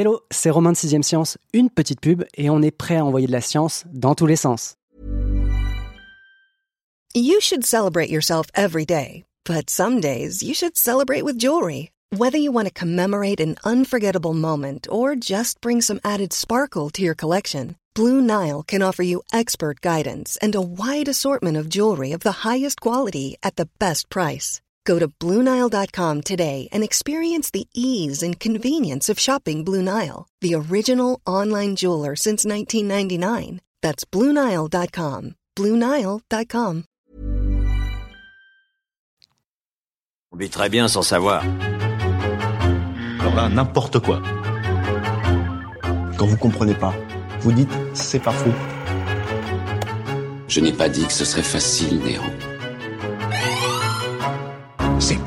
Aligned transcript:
Hello, 0.00 0.20
c'est 0.30 0.50
Romain 0.50 0.70
de 0.70 0.76
6ème 0.76 1.02
Science, 1.02 1.38
une 1.52 1.70
petite 1.70 2.00
pub 2.00 2.22
et 2.36 2.50
on 2.50 2.62
est 2.62 2.70
prêt 2.70 2.98
à 2.98 3.04
envoyer 3.04 3.26
de 3.26 3.32
la 3.32 3.40
science 3.40 3.82
dans 3.92 4.14
tous 4.14 4.26
les 4.26 4.36
sens. 4.36 4.76
You 7.16 7.40
should 7.40 7.66
celebrate 7.66 8.08
yourself 8.08 8.46
every 8.54 8.86
day, 8.86 9.24
but 9.44 9.68
some 9.68 10.00
days 10.00 10.40
you 10.40 10.54
should 10.54 10.76
celebrate 10.76 11.24
with 11.24 11.36
jewelry. 11.36 11.90
Whether 12.16 12.38
you 12.38 12.52
want 12.52 12.68
to 12.68 12.72
commemorate 12.72 13.40
an 13.40 13.56
unforgettable 13.64 14.34
moment 14.34 14.86
or 14.88 15.16
just 15.16 15.60
bring 15.60 15.80
some 15.80 15.98
added 16.04 16.32
sparkle 16.32 16.90
to 16.90 17.02
your 17.02 17.16
collection, 17.16 17.74
Blue 17.96 18.20
Nile 18.20 18.62
can 18.62 18.82
offer 18.82 19.02
you 19.02 19.22
expert 19.32 19.80
guidance 19.80 20.38
and 20.40 20.54
a 20.54 20.60
wide 20.62 21.08
assortment 21.08 21.56
of 21.56 21.68
jewelry 21.68 22.12
of 22.12 22.20
the 22.20 22.46
highest 22.46 22.80
quality 22.80 23.36
at 23.42 23.56
the 23.56 23.66
best 23.80 24.08
price. 24.10 24.60
Go 24.88 24.98
to 24.98 25.06
BlueNile.com 25.06 26.22
today 26.22 26.68
and 26.72 26.82
experience 26.82 27.50
the 27.50 27.68
ease 27.74 28.22
and 28.22 28.40
convenience 28.40 29.10
of 29.10 29.20
shopping 29.20 29.62
Blue 29.62 29.82
Nile, 29.82 30.26
the 30.40 30.54
original 30.54 31.20
online 31.26 31.76
jeweler 31.76 32.16
since 32.16 32.46
1999. 32.46 33.60
That's 33.82 34.06
BlueNile.com. 34.06 35.34
BlueNile.com. 35.54 36.84
On 40.32 40.36
vit 40.36 40.50
très 40.50 40.70
bien 40.70 40.88
sans 40.88 41.02
savoir. 41.02 41.42
Alors 43.20 43.34
là, 43.34 43.48
n'importe 43.48 43.98
quoi. 43.98 44.22
Quand 46.16 46.26
vous 46.26 46.36
comprenez 46.36 46.74
pas, 46.74 46.94
vous 47.40 47.52
dites 47.52 47.70
c'est 47.92 48.22
pas 48.22 48.32
faux. 48.32 48.54
Je 50.48 50.60
n'ai 50.60 50.72
pas 50.72 50.88
dit 50.88 51.04
que 51.04 51.12
ce 51.12 51.24
serait 51.26 51.42
facile, 51.42 51.98
Néo. 52.00 52.22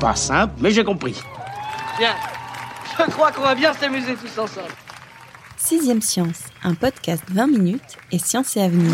Pas 0.02 0.16
simple, 0.16 0.54
mais 0.58 0.72
j'ai 0.72 0.82
compris. 0.82 1.14
Bien. 1.96 2.16
Je 2.98 3.08
crois 3.12 3.30
qu'on 3.30 3.42
va 3.42 3.54
bien 3.54 3.72
s'amuser 3.72 4.16
tous 4.16 4.36
ensemble. 4.36 4.66
Sixième 5.56 6.02
Science, 6.02 6.40
un 6.64 6.74
podcast 6.74 7.22
20 7.28 7.46
minutes 7.46 7.98
et 8.10 8.18
science 8.18 8.56
et 8.56 8.62
avenir. 8.62 8.92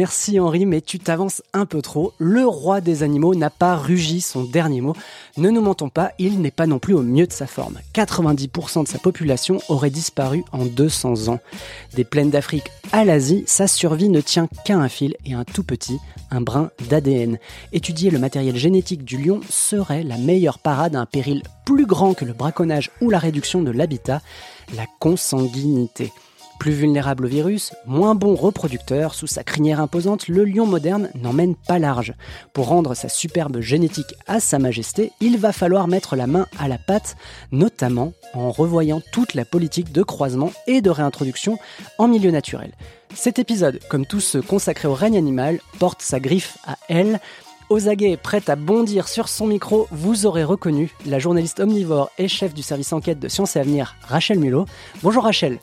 Merci 0.00 0.40
Henri, 0.40 0.64
mais 0.64 0.80
tu 0.80 0.98
t'avances 0.98 1.42
un 1.52 1.66
peu 1.66 1.82
trop. 1.82 2.14
Le 2.16 2.46
roi 2.46 2.80
des 2.80 3.02
animaux 3.02 3.34
n'a 3.34 3.50
pas 3.50 3.76
rugi 3.76 4.22
son 4.22 4.44
dernier 4.44 4.80
mot. 4.80 4.96
Ne 5.36 5.50
nous 5.50 5.60
mentons 5.60 5.90
pas, 5.90 6.12
il 6.18 6.40
n'est 6.40 6.50
pas 6.50 6.66
non 6.66 6.78
plus 6.78 6.94
au 6.94 7.02
mieux 7.02 7.26
de 7.26 7.32
sa 7.34 7.46
forme. 7.46 7.78
90% 7.92 8.84
de 8.84 8.88
sa 8.88 8.98
population 8.98 9.60
aurait 9.68 9.90
disparu 9.90 10.42
en 10.52 10.64
200 10.64 11.28
ans. 11.28 11.38
Des 11.96 12.04
plaines 12.04 12.30
d'Afrique 12.30 12.70
à 12.92 13.04
l'Asie, 13.04 13.44
sa 13.46 13.66
survie 13.66 14.08
ne 14.08 14.22
tient 14.22 14.48
qu'à 14.64 14.78
un 14.78 14.88
fil 14.88 15.16
et 15.26 15.34
un 15.34 15.44
tout 15.44 15.64
petit, 15.64 15.98
un 16.30 16.40
brin 16.40 16.70
d'ADN. 16.88 17.38
Étudier 17.74 18.10
le 18.10 18.18
matériel 18.18 18.56
génétique 18.56 19.04
du 19.04 19.18
lion 19.18 19.42
serait 19.50 20.02
la 20.02 20.16
meilleure 20.16 20.60
parade 20.60 20.96
à 20.96 21.00
un 21.00 21.06
péril 21.06 21.42
plus 21.66 21.84
grand 21.84 22.14
que 22.14 22.24
le 22.24 22.32
braconnage 22.32 22.90
ou 23.02 23.10
la 23.10 23.18
réduction 23.18 23.60
de 23.60 23.70
l'habitat, 23.70 24.22
la 24.74 24.86
consanguinité. 24.98 26.10
Plus 26.60 26.72
vulnérable 26.72 27.24
au 27.24 27.28
virus, 27.28 27.72
moins 27.86 28.14
bon 28.14 28.34
reproducteur, 28.34 29.14
sous 29.14 29.26
sa 29.26 29.42
crinière 29.42 29.80
imposante, 29.80 30.28
le 30.28 30.44
lion 30.44 30.66
moderne 30.66 31.08
n'emmène 31.14 31.54
pas 31.54 31.78
large. 31.78 32.12
Pour 32.52 32.68
rendre 32.68 32.92
sa 32.92 33.08
superbe 33.08 33.60
génétique 33.60 34.14
à 34.26 34.40
sa 34.40 34.58
majesté, 34.58 35.10
il 35.20 35.38
va 35.38 35.52
falloir 35.52 35.88
mettre 35.88 36.16
la 36.16 36.26
main 36.26 36.46
à 36.58 36.68
la 36.68 36.76
pâte, 36.76 37.16
notamment 37.50 38.12
en 38.34 38.50
revoyant 38.50 39.00
toute 39.10 39.32
la 39.32 39.46
politique 39.46 39.90
de 39.90 40.02
croisement 40.02 40.52
et 40.66 40.82
de 40.82 40.90
réintroduction 40.90 41.58
en 41.96 42.08
milieu 42.08 42.30
naturel. 42.30 42.72
Cet 43.14 43.38
épisode, 43.38 43.80
comme 43.88 44.04
tous 44.04 44.20
ceux 44.20 44.42
consacrés 44.42 44.86
au 44.86 44.92
règne 44.92 45.16
animal, 45.16 45.60
porte 45.78 46.02
sa 46.02 46.20
griffe 46.20 46.58
à 46.66 46.76
elle. 46.90 47.20
Aguets, 47.86 48.18
prête 48.18 48.50
à 48.50 48.56
bondir 48.56 49.08
sur 49.08 49.28
son 49.28 49.46
micro, 49.46 49.88
vous 49.92 50.26
aurez 50.26 50.44
reconnu 50.44 50.94
la 51.06 51.20
journaliste 51.20 51.60
omnivore 51.60 52.10
et 52.18 52.28
chef 52.28 52.52
du 52.52 52.62
service 52.62 52.92
enquête 52.92 53.20
de 53.20 53.28
Sciences 53.28 53.56
et 53.56 53.60
Avenir, 53.60 53.94
Rachel 54.02 54.40
Mulot. 54.40 54.66
Bonjour 55.02 55.22
Rachel. 55.22 55.58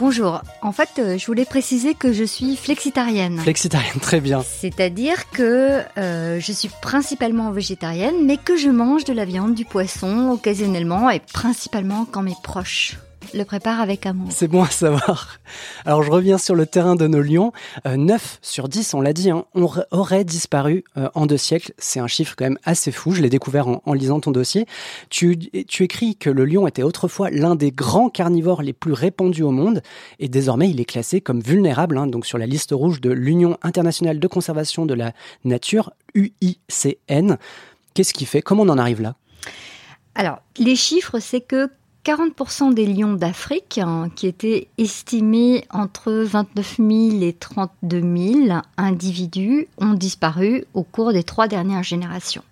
Bonjour. 0.00 0.40
En 0.62 0.72
fait, 0.72 0.88
euh, 0.98 1.18
je 1.18 1.26
voulais 1.26 1.44
préciser 1.44 1.92
que 1.92 2.14
je 2.14 2.24
suis 2.24 2.56
flexitarienne. 2.56 3.38
Flexitarienne, 3.38 4.00
très 4.00 4.22
bien. 4.22 4.42
C'est-à-dire 4.42 5.28
que 5.28 5.82
euh, 5.98 6.40
je 6.40 6.52
suis 6.52 6.70
principalement 6.80 7.50
végétarienne, 7.50 8.24
mais 8.24 8.38
que 8.38 8.56
je 8.56 8.70
mange 8.70 9.04
de 9.04 9.12
la 9.12 9.26
viande, 9.26 9.54
du 9.54 9.66
poisson 9.66 10.30
occasionnellement 10.30 11.10
et 11.10 11.20
principalement 11.20 12.06
quand 12.10 12.22
mes 12.22 12.36
proches 12.42 12.96
le 13.34 13.44
prépare 13.44 13.80
avec 13.80 14.06
amour. 14.06 14.28
C'est 14.30 14.48
bon 14.48 14.62
à 14.62 14.70
savoir. 14.70 15.38
Alors 15.84 16.02
je 16.02 16.10
reviens 16.10 16.38
sur 16.38 16.54
le 16.54 16.66
terrain 16.66 16.96
de 16.96 17.06
nos 17.06 17.20
lions. 17.20 17.52
Euh, 17.86 17.96
9 17.96 18.38
sur 18.42 18.68
10, 18.68 18.94
on 18.94 19.00
l'a 19.00 19.12
dit, 19.12 19.30
hein, 19.30 19.44
on 19.54 19.68
aurait 19.90 20.24
disparu 20.24 20.84
euh, 20.96 21.08
en 21.14 21.26
deux 21.26 21.36
siècles. 21.36 21.72
C'est 21.78 22.00
un 22.00 22.06
chiffre 22.06 22.34
quand 22.36 22.44
même 22.44 22.58
assez 22.64 22.92
fou. 22.92 23.12
Je 23.12 23.22
l'ai 23.22 23.30
découvert 23.30 23.68
en, 23.68 23.82
en, 23.84 23.92
lisant 23.92 24.20
ton 24.20 24.30
dossier. 24.30 24.66
Tu, 25.08 25.38
tu 25.38 25.84
écris 25.84 26.16
que 26.16 26.30
le 26.30 26.44
lion 26.44 26.66
était 26.66 26.82
autrefois 26.82 27.30
l'un 27.30 27.54
des 27.54 27.70
grands 27.70 28.10
carnivores 28.10 28.62
les 28.62 28.72
plus 28.72 28.92
répandus 28.92 29.42
au 29.42 29.50
monde 29.50 29.82
et 30.18 30.28
désormais 30.28 30.70
il 30.70 30.80
est 30.80 30.84
classé 30.84 31.20
comme 31.20 31.40
vulnérable, 31.40 31.98
hein, 31.98 32.06
donc 32.06 32.26
sur 32.26 32.38
la 32.38 32.46
liste 32.46 32.70
rouge 32.72 33.00
de 33.00 33.10
l'Union 33.10 33.58
internationale 33.62 34.18
de 34.18 34.26
conservation 34.26 34.86
de 34.86 34.94
la 34.94 35.12
nature, 35.44 35.92
UICN. 36.14 37.36
Qu'est-ce 37.94 38.14
qui 38.14 38.26
fait? 38.26 38.42
Comment 38.42 38.62
on 38.62 38.68
en 38.68 38.78
arrive 38.78 39.00
là? 39.00 39.16
Alors, 40.14 40.42
les 40.58 40.76
chiffres, 40.76 41.18
c'est 41.20 41.40
que 41.40 41.70
40% 42.04 42.72
des 42.72 42.86
lions 42.86 43.12
d'Afrique, 43.12 43.78
hein, 43.78 44.08
qui 44.16 44.26
étaient 44.26 44.68
estimés 44.78 45.64
entre 45.70 46.12
29 46.12 46.76
000 46.78 47.22
et 47.22 47.34
32 47.34 48.00
000 48.46 48.60
individus, 48.78 49.68
ont 49.78 49.92
disparu 49.92 50.64
au 50.72 50.82
cours 50.82 51.12
des 51.12 51.22
trois 51.22 51.46
dernières 51.46 51.82
générations. 51.82 52.44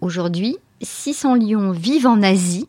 Aujourd'hui, 0.00 0.58
600 0.80 1.34
lions 1.34 1.72
vivent 1.72 2.06
en 2.06 2.22
Asie 2.22 2.68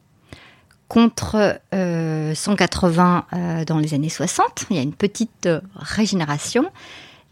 contre 0.88 1.60
euh, 1.74 2.34
180 2.34 3.26
euh, 3.32 3.66
dans 3.66 3.78
les 3.78 3.94
années 3.94 4.10
60. 4.10 4.66
Il 4.72 4.76
y 4.76 4.80
a 4.80 4.82
une 4.82 4.96
petite 4.96 5.46
euh, 5.46 5.62
régénération, 5.76 6.66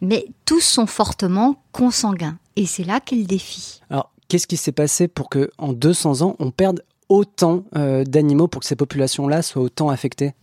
mais 0.02 0.28
tous 0.46 0.62
sont 0.62 0.86
fortement 0.86 1.62
consanguins. 1.72 2.38
Et 2.56 2.68
c'est 2.68 2.84
là 2.84 3.00
qu'est 3.00 3.16
le 3.16 3.26
défi. 3.26 3.82
Alors, 3.90 4.12
qu'est-ce 4.28 4.46
qui 4.46 4.58
s'est 4.58 4.72
passé 4.72 5.08
pour 5.08 5.30
que 5.30 5.50
en 5.58 5.74
200 5.74 6.22
ans, 6.22 6.36
on 6.38 6.52
perde 6.52 6.84
autant 7.10 7.64
euh, 7.76 8.04
d'animaux 8.04 8.48
pour 8.48 8.62
que 8.62 8.68
ces 8.68 8.76
populations-là 8.76 9.42
soient 9.42 9.62
autant 9.62 9.90
affectées 9.90 10.34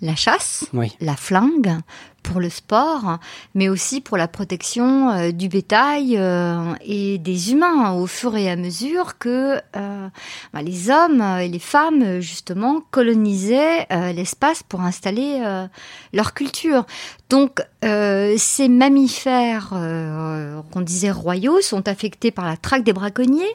La 0.00 0.16
chasse, 0.16 0.66
oui. 0.72 0.96
la 1.00 1.16
flingue, 1.16 1.76
pour 2.28 2.40
le 2.40 2.50
sport, 2.50 3.18
mais 3.54 3.68
aussi 3.68 4.00
pour 4.00 4.16
la 4.16 4.28
protection 4.28 5.10
euh, 5.10 5.30
du 5.30 5.48
bétail 5.48 6.16
euh, 6.16 6.74
et 6.84 7.18
des 7.18 7.52
humains 7.52 7.92
au 7.92 8.06
fur 8.06 8.36
et 8.36 8.50
à 8.50 8.56
mesure 8.56 9.18
que 9.18 9.60
euh, 9.76 10.08
bah, 10.52 10.62
les 10.62 10.90
hommes 10.90 11.22
et 11.40 11.48
les 11.48 11.58
femmes 11.58 12.20
justement 12.20 12.82
colonisaient 12.90 13.86
l'espace 14.12 14.62
pour 14.62 14.82
installer 14.82 15.40
leur 16.12 16.34
culture. 16.34 16.84
Donc 17.30 17.60
ces 17.82 18.68
mammifères 18.68 19.70
qu'on 19.70 20.80
disait 20.80 21.10
royaux 21.10 21.60
sont 21.60 21.88
affectés 21.88 22.30
par 22.30 22.44
la 22.44 22.56
traque 22.56 22.84
des 22.84 22.92
braconniers. 22.92 23.54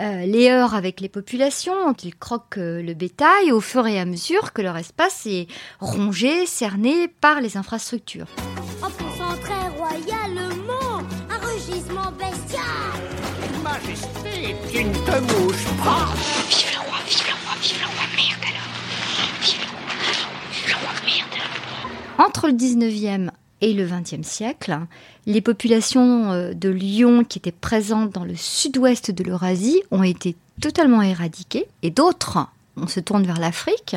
Euh, 0.00 0.26
les 0.26 0.50
heurts 0.50 0.74
avec 0.74 1.00
les 1.00 1.08
populations, 1.08 1.94
ils 2.02 2.16
croquent 2.16 2.58
euh, 2.58 2.82
le 2.82 2.94
bétail 2.94 3.52
au 3.52 3.60
fur 3.60 3.86
et 3.86 4.00
à 4.00 4.04
mesure 4.04 4.52
que 4.52 4.60
leur 4.60 4.76
espace 4.76 5.24
est 5.26 5.46
rongé, 5.78 6.46
cerné 6.46 7.06
par 7.06 7.40
les 7.40 7.56
infrastructures. 7.56 8.26
En 8.82 8.90
poussant 8.90 9.36
très 9.40 9.68
royalement, 9.78 10.98
un 11.30 11.38
rugissement 11.46 12.10
bestial. 12.18 12.64
Majesté, 13.62 14.56
tu 14.72 14.84
ne 14.84 14.92
te 14.92 15.20
bouges 15.32 15.64
pas. 15.84 16.08
Vive 16.48 16.72
le 16.72 16.80
roi, 16.80 16.98
vive 17.06 17.26
le 17.28 17.34
roi, 17.44 17.54
vive 17.62 17.80
le 17.80 17.86
roi, 17.86 18.06
merde 18.16 18.44
alors. 18.50 18.70
Vive 19.42 19.60
le 19.60 19.70
roi, 19.70 19.92
vive 20.50 20.68
le 20.68 20.74
roi, 20.74 20.92
merde. 21.06 22.28
Entre 22.28 22.48
le 22.48 22.54
19e 22.54 23.30
et 23.64 23.72
le 23.72 23.86
XXe 23.86 24.26
siècle, 24.26 24.78
les 25.26 25.40
populations 25.40 26.52
de 26.54 26.68
lions 26.68 27.24
qui 27.24 27.38
étaient 27.38 27.50
présentes 27.50 28.10
dans 28.10 28.24
le 28.24 28.36
sud-ouest 28.36 29.10
de 29.10 29.24
l'Eurasie 29.24 29.82
ont 29.90 30.02
été 30.02 30.36
totalement 30.60 31.02
éradiquées 31.02 31.66
et 31.82 31.90
d'autres 31.90 32.46
on 32.76 32.88
se 32.88 33.00
tourne 33.00 33.24
vers 33.24 33.38
l'Afrique, 33.38 33.96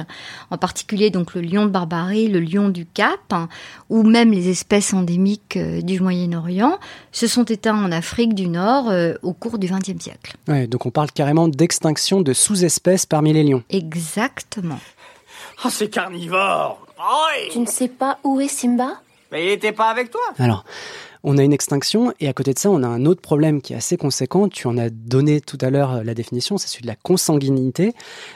en 0.52 0.58
particulier 0.58 1.10
donc 1.10 1.34
le 1.34 1.42
lion 1.42 1.66
de 1.66 1.72
Barbarie, 1.72 2.28
le 2.28 2.40
lion 2.40 2.70
du 2.70 2.86
Cap, 2.86 3.34
ou 3.90 4.04
même 4.04 4.32
les 4.32 4.50
espèces 4.50 4.94
endémiques 4.94 5.58
du 5.58 6.00
Moyen-Orient, 6.00 6.78
se 7.12 7.28
sont 7.28 7.46
éteints 7.46 7.76
en 7.78 7.92
Afrique 7.92 8.36
du 8.36 8.48
Nord 8.48 8.90
euh, 8.90 9.16
au 9.24 9.34
cours 9.34 9.58
du 9.58 9.68
XXe 9.68 10.00
siècle. 10.00 10.36
Ouais, 10.48 10.68
donc 10.68 10.86
on 10.86 10.92
parle 10.92 11.12
carrément 11.12 11.48
d'extinction 11.48 12.22
de 12.22 12.34
sous-espèces 12.34 13.06
parmi 13.06 13.34
les 13.34 13.44
lions. 13.44 13.64
Exactement. 13.70 14.80
Oh, 15.66 15.70
c'est 15.72 15.90
carnivore. 15.90 16.86
Oh, 17.00 17.50
Tu 17.52 17.60
ne 17.60 17.66
sais 17.66 17.88
pas 17.88 18.20
où 18.24 18.40
est 18.40 18.48
Simba? 18.48 19.02
Mais 19.32 19.46
il 19.46 19.52
était 19.52 19.72
pas 19.72 19.90
avec 19.90 20.12
toi 20.12 20.22
Alors, 20.38 20.64
on 21.24 21.38
a 21.38 21.44
une 21.44 21.54
extinction 21.54 22.14
et 22.20 22.28
à 22.28 22.34
côté 22.34 22.54
de 22.54 22.60
ça, 22.60 22.70
on 22.70 22.84
a 22.84 22.88
un 22.88 23.06
autre 23.06 23.22
problème 23.22 23.62
qui 23.62 23.74
est 23.74 23.76
assez 23.76 23.98
conséquent. 23.98 24.48
Tu 24.48 24.68
en 24.68 24.78
as 24.78 24.90
donné 24.90 25.42
tout 25.42 25.58
à 25.62 25.70
l'heure 25.70 26.04
la 26.04 26.14
définition, 26.14 26.58
c'est 26.58 26.68
celui 26.68 26.84
de 26.84 26.88
la 26.88 26.96
consanguinité. 26.96 27.94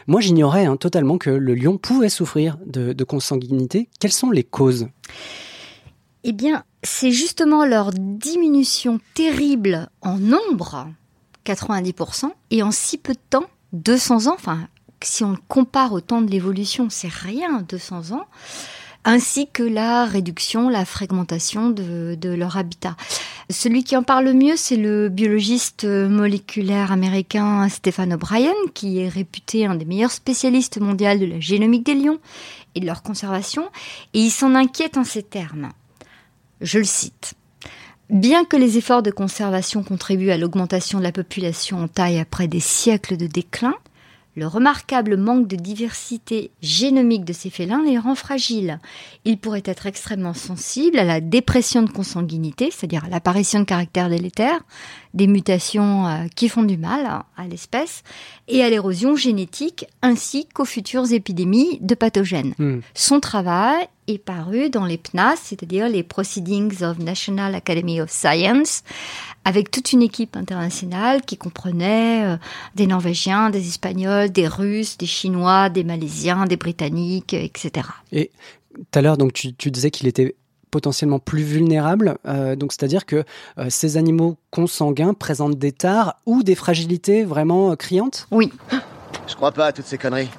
Moi, 0.07 0.21
j'ignorais 0.21 0.65
hein, 0.65 0.77
totalement 0.77 1.17
que 1.17 1.29
le 1.29 1.55
lion 1.55 1.77
pouvait 1.77 2.09
souffrir 2.09 2.57
de, 2.65 2.93
de 2.93 3.03
consanguinité. 3.03 3.89
Quelles 3.99 4.11
sont 4.11 4.31
les 4.31 4.43
causes? 4.43 4.87
Eh 6.23 6.33
bien, 6.33 6.63
c'est 6.83 7.11
justement 7.11 7.65
leur 7.65 7.91
diminution 7.91 8.99
terrible 9.13 9.89
en 10.01 10.17
nombre, 10.17 10.87
90%, 11.45 12.31
et 12.51 12.61
en 12.61 12.71
si 12.71 12.97
peu 12.97 13.13
de 13.13 13.19
temps, 13.29 13.45
200 13.73 14.27
ans, 14.27 14.35
enfin, 14.35 14.67
si 15.01 15.23
on 15.23 15.37
compare 15.47 15.93
au 15.93 16.01
temps 16.01 16.21
de 16.21 16.29
l'évolution, 16.29 16.87
c'est 16.89 17.11
rien, 17.11 17.65
200 17.67 18.11
ans, 18.11 18.25
ainsi 19.03 19.47
que 19.51 19.63
la 19.63 20.05
réduction, 20.05 20.69
la 20.69 20.85
fragmentation 20.85 21.69
de, 21.69 22.17
leur 22.23 22.57
habitat. 22.57 22.95
Celui 23.49 23.83
qui 23.83 23.97
en 23.97 24.03
parle 24.03 24.25
le 24.25 24.33
mieux, 24.33 24.55
c'est 24.55 24.77
le 24.77 25.09
biologiste 25.09 25.85
moléculaire 25.85 26.91
américain 26.91 27.67
Stephen 27.69 28.13
O'Brien, 28.13 28.53
qui 28.73 28.99
est 28.99 29.09
réputé 29.09 29.65
un 29.65 29.75
des 29.75 29.85
meilleurs 29.85 30.11
spécialistes 30.11 30.79
mondiaux 30.79 31.17
de 31.17 31.25
la 31.25 31.39
génomique 31.39 31.85
des 31.85 31.95
lions 31.95 32.19
et 32.75 32.79
de 32.79 32.85
leur 32.85 33.03
conservation, 33.03 33.63
et 34.13 34.19
il 34.19 34.31
s'en 34.31 34.55
inquiète 34.55 34.97
en 34.97 35.03
ces 35.03 35.23
termes. 35.23 35.69
Je 36.61 36.77
le 36.77 36.85
cite. 36.85 37.33
Bien 38.09 38.43
que 38.43 38.57
les 38.57 38.77
efforts 38.77 39.03
de 39.03 39.11
conservation 39.11 39.83
contribuent 39.83 40.31
à 40.31 40.37
l'augmentation 40.37 40.99
de 40.99 41.03
la 41.03 41.13
population 41.13 41.83
en 41.83 41.87
taille 41.87 42.19
après 42.19 42.47
des 42.47 42.59
siècles 42.59 43.17
de 43.17 43.25
déclin, 43.25 43.73
le 44.35 44.47
remarquable 44.47 45.17
manque 45.17 45.47
de 45.47 45.55
diversité 45.55 46.51
génomique 46.61 47.25
de 47.25 47.33
ces 47.33 47.49
félins 47.49 47.83
les 47.83 47.97
rend 47.97 48.15
fragiles. 48.15 48.79
Ils 49.25 49.37
pourraient 49.37 49.63
être 49.65 49.85
extrêmement 49.85 50.33
sensibles 50.33 50.99
à 50.99 51.03
la 51.03 51.19
dépression 51.19 51.81
de 51.81 51.91
consanguinité, 51.91 52.69
c'est-à-dire 52.71 53.05
à, 53.05 53.09
l'apparition 53.09 53.59
de 53.59 53.65
caractères 53.65 54.09
délétères, 54.09 54.61
des 55.13 55.27
mutations 55.27 56.07
euh, 56.07 56.27
qui 56.35 56.47
font 56.47 56.63
du 56.63 56.77
mal 56.77 57.05
à 57.35 57.47
l'espèce, 57.47 58.03
et 58.47 58.63
à 58.63 58.69
l'érosion 58.69 59.15
génétique, 59.15 59.85
ainsi 60.01 60.47
qu'aux 60.47 60.65
futures 60.65 61.11
épidémies 61.11 61.79
de 61.81 61.95
pathogènes. 61.95 62.53
Hmm. 62.57 62.79
Son 62.93 63.19
travail 63.19 63.87
est 64.07 64.17
paru 64.17 64.69
dans 64.69 64.85
les 64.85 64.97
PNAS, 64.97 65.37
c'est-à-dire 65.43 65.87
les 65.89 66.03
Proceedings 66.03 66.83
of 66.83 66.99
National 66.99 67.55
Academy 67.55 68.01
of 68.01 68.09
Science, 68.09 68.83
avec 69.45 69.71
toute 69.71 69.91
une 69.93 70.01
équipe 70.01 70.35
internationale 70.35 71.21
qui 71.21 71.37
comprenait 71.37 72.25
euh, 72.25 72.37
des 72.75 72.87
Norvégiens, 72.87 73.49
des 73.49 73.67
Espagnols, 73.67 74.31
des 74.31 74.47
Russes, 74.47 74.97
des 74.97 75.05
Chinois, 75.05 75.69
des 75.69 75.83
Malaisiens, 75.83 76.45
des 76.45 76.57
Britanniques, 76.57 77.33
etc. 77.33 77.87
Et 78.11 78.31
tout 78.75 78.99
à 78.99 79.01
l'heure, 79.01 79.17
donc 79.17 79.33
tu, 79.33 79.53
tu 79.53 79.71
disais 79.71 79.91
qu'il 79.91 80.07
était 80.07 80.35
potentiellement 80.71 81.19
plus 81.19 81.43
vulnérable. 81.43 82.17
Euh, 82.25 82.55
donc, 82.55 82.71
c'est-à-dire 82.71 83.05
que 83.05 83.23
euh, 83.57 83.67
ces 83.69 83.97
animaux 83.97 84.37
consanguins 84.49 85.13
présentent 85.13 85.59
des 85.59 85.73
tares 85.73 86.15
ou 86.25 86.41
des 86.41 86.55
fragilités 86.55 87.23
vraiment 87.23 87.71
euh, 87.71 87.75
criantes? 87.75 88.27
Oui. 88.31 88.51
Je 89.27 89.35
crois 89.35 89.51
pas 89.51 89.67
à 89.67 89.71
toutes 89.73 89.85
ces 89.85 89.97
conneries. 89.97 90.29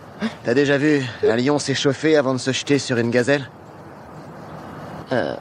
T'as 0.45 0.55
déjà 0.55 0.79
vu 0.79 1.03
un 1.23 1.37
lion 1.37 1.59
s'échauffer 1.59 2.17
avant 2.17 2.33
de 2.33 2.39
se 2.39 2.53
jeter 2.53 2.79
sur 2.79 2.97
une 2.97 3.11
gazelle? 3.11 3.49
Euh. 5.13 5.35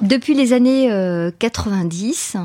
Depuis 0.00 0.34
les 0.34 0.52
années 0.52 0.92
euh, 0.92 1.32
90, 1.36 2.36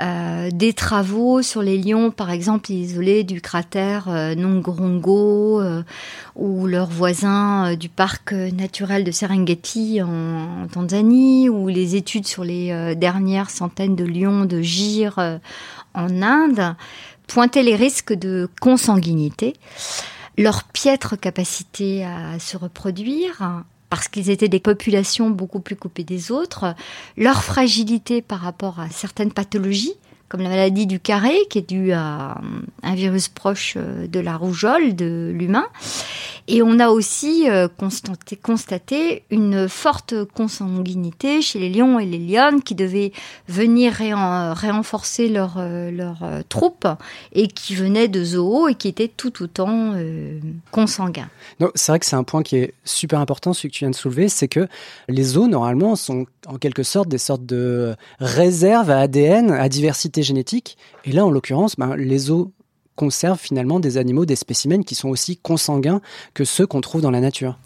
euh, 0.00 0.50
des 0.50 0.72
travaux 0.72 1.42
sur 1.42 1.60
les 1.60 1.76
lions, 1.76 2.10
par 2.10 2.30
exemple 2.30 2.72
isolés 2.72 3.22
du 3.22 3.42
cratère 3.42 4.08
euh, 4.08 4.34
Nongorongo 4.34 5.60
euh, 5.60 5.82
ou 6.36 6.66
leurs 6.66 6.88
voisins 6.88 7.72
euh, 7.72 7.76
du 7.76 7.90
parc 7.90 8.32
naturel 8.32 9.04
de 9.04 9.10
Serengeti 9.10 10.00
en, 10.02 10.66
Tanzanie, 10.72 11.50
ou 11.50 11.68
les 11.68 11.96
études 11.96 12.26
sur 12.26 12.44
les 12.44 12.70
euh, 12.72 12.94
dernières 12.94 13.50
centaines 13.50 13.94
de 13.94 14.04
lions 14.04 14.46
de 14.46 14.62
gire 14.62 15.18
euh, 15.18 15.36
en 15.92 16.22
Inde, 16.22 16.76
pointaient 17.26 17.62
les 17.62 17.76
risques 17.76 18.14
de 18.14 18.48
consanguinité, 18.60 19.52
leur 20.38 20.64
piètre 20.64 21.18
capacité 21.18 22.04
à 22.04 22.38
se 22.38 22.56
reproduire, 22.56 23.64
parce 23.96 24.08
qu'ils 24.08 24.28
étaient 24.28 24.50
des 24.50 24.60
populations 24.60 25.30
beaucoup 25.30 25.60
plus 25.60 25.74
coupées 25.74 26.04
des 26.04 26.30
autres, 26.30 26.74
leur 27.16 27.42
fragilité 27.42 28.20
par 28.20 28.40
rapport 28.40 28.78
à 28.78 28.90
certaines 28.90 29.32
pathologies, 29.32 29.94
comme 30.28 30.42
la 30.42 30.48
maladie 30.48 30.86
du 30.86 31.00
carré, 31.00 31.36
qui 31.50 31.58
est 31.58 31.68
due 31.68 31.92
à 31.92 32.40
un 32.82 32.94
virus 32.94 33.28
proche 33.28 33.76
de 33.76 34.20
la 34.20 34.36
rougeole 34.36 34.94
de 34.96 35.32
l'humain. 35.34 35.66
Et 36.48 36.62
on 36.62 36.78
a 36.78 36.90
aussi 36.90 37.48
euh, 37.48 37.66
constaté, 38.42 39.24
une 39.30 39.68
forte 39.68 40.14
consanguinité 40.24 41.42
chez 41.42 41.58
les 41.58 41.68
lions 41.68 41.98
et 41.98 42.06
les 42.06 42.18
lionnes 42.18 42.62
qui 42.62 42.76
devaient 42.76 43.12
venir 43.48 43.94
renforcer 44.54 45.28
leur, 45.28 45.56
euh, 45.58 45.90
leur 45.90 46.22
euh, 46.22 46.42
troupe 46.48 46.86
et 47.32 47.48
qui 47.48 47.74
venaient 47.74 48.06
de 48.06 48.22
zoos 48.22 48.68
et 48.68 48.74
qui 48.74 48.86
étaient 48.88 49.08
tout 49.08 49.42
autant 49.42 49.92
euh, 49.94 50.38
consanguins. 50.70 51.28
C'est 51.74 51.92
vrai 51.92 51.98
que 51.98 52.06
c'est 52.06 52.16
un 52.16 52.22
point 52.22 52.42
qui 52.42 52.56
est 52.56 52.74
super 52.84 53.18
important, 53.18 53.52
celui 53.52 53.70
que 53.70 53.74
tu 53.74 53.84
viens 53.84 53.90
de 53.90 53.96
soulever, 53.96 54.28
c'est 54.28 54.48
que 54.48 54.68
les 55.08 55.24
zoos, 55.24 55.48
normalement, 55.48 55.96
sont 55.96 56.26
en 56.46 56.58
quelque 56.58 56.84
sorte 56.84 57.08
des 57.08 57.18
sortes 57.18 57.44
de 57.44 57.96
réserves 58.20 58.90
à 58.90 59.00
ADN, 59.00 59.50
à 59.50 59.68
diversité 59.68 60.15
génétique. 60.22 60.76
Et 61.04 61.12
là, 61.12 61.24
en 61.24 61.30
l'occurrence, 61.30 61.76
ben, 61.76 61.96
les 61.96 62.18
zoos 62.18 62.52
conservent 62.96 63.38
finalement 63.38 63.78
des 63.78 63.98
animaux, 63.98 64.26
des 64.26 64.36
spécimens 64.36 64.82
qui 64.82 64.94
sont 64.94 65.08
aussi 65.08 65.36
consanguins 65.36 66.00
que 66.34 66.44
ceux 66.44 66.66
qu'on 66.66 66.80
trouve 66.80 67.02
dans 67.02 67.10
la 67.10 67.20
nature. 67.20 67.58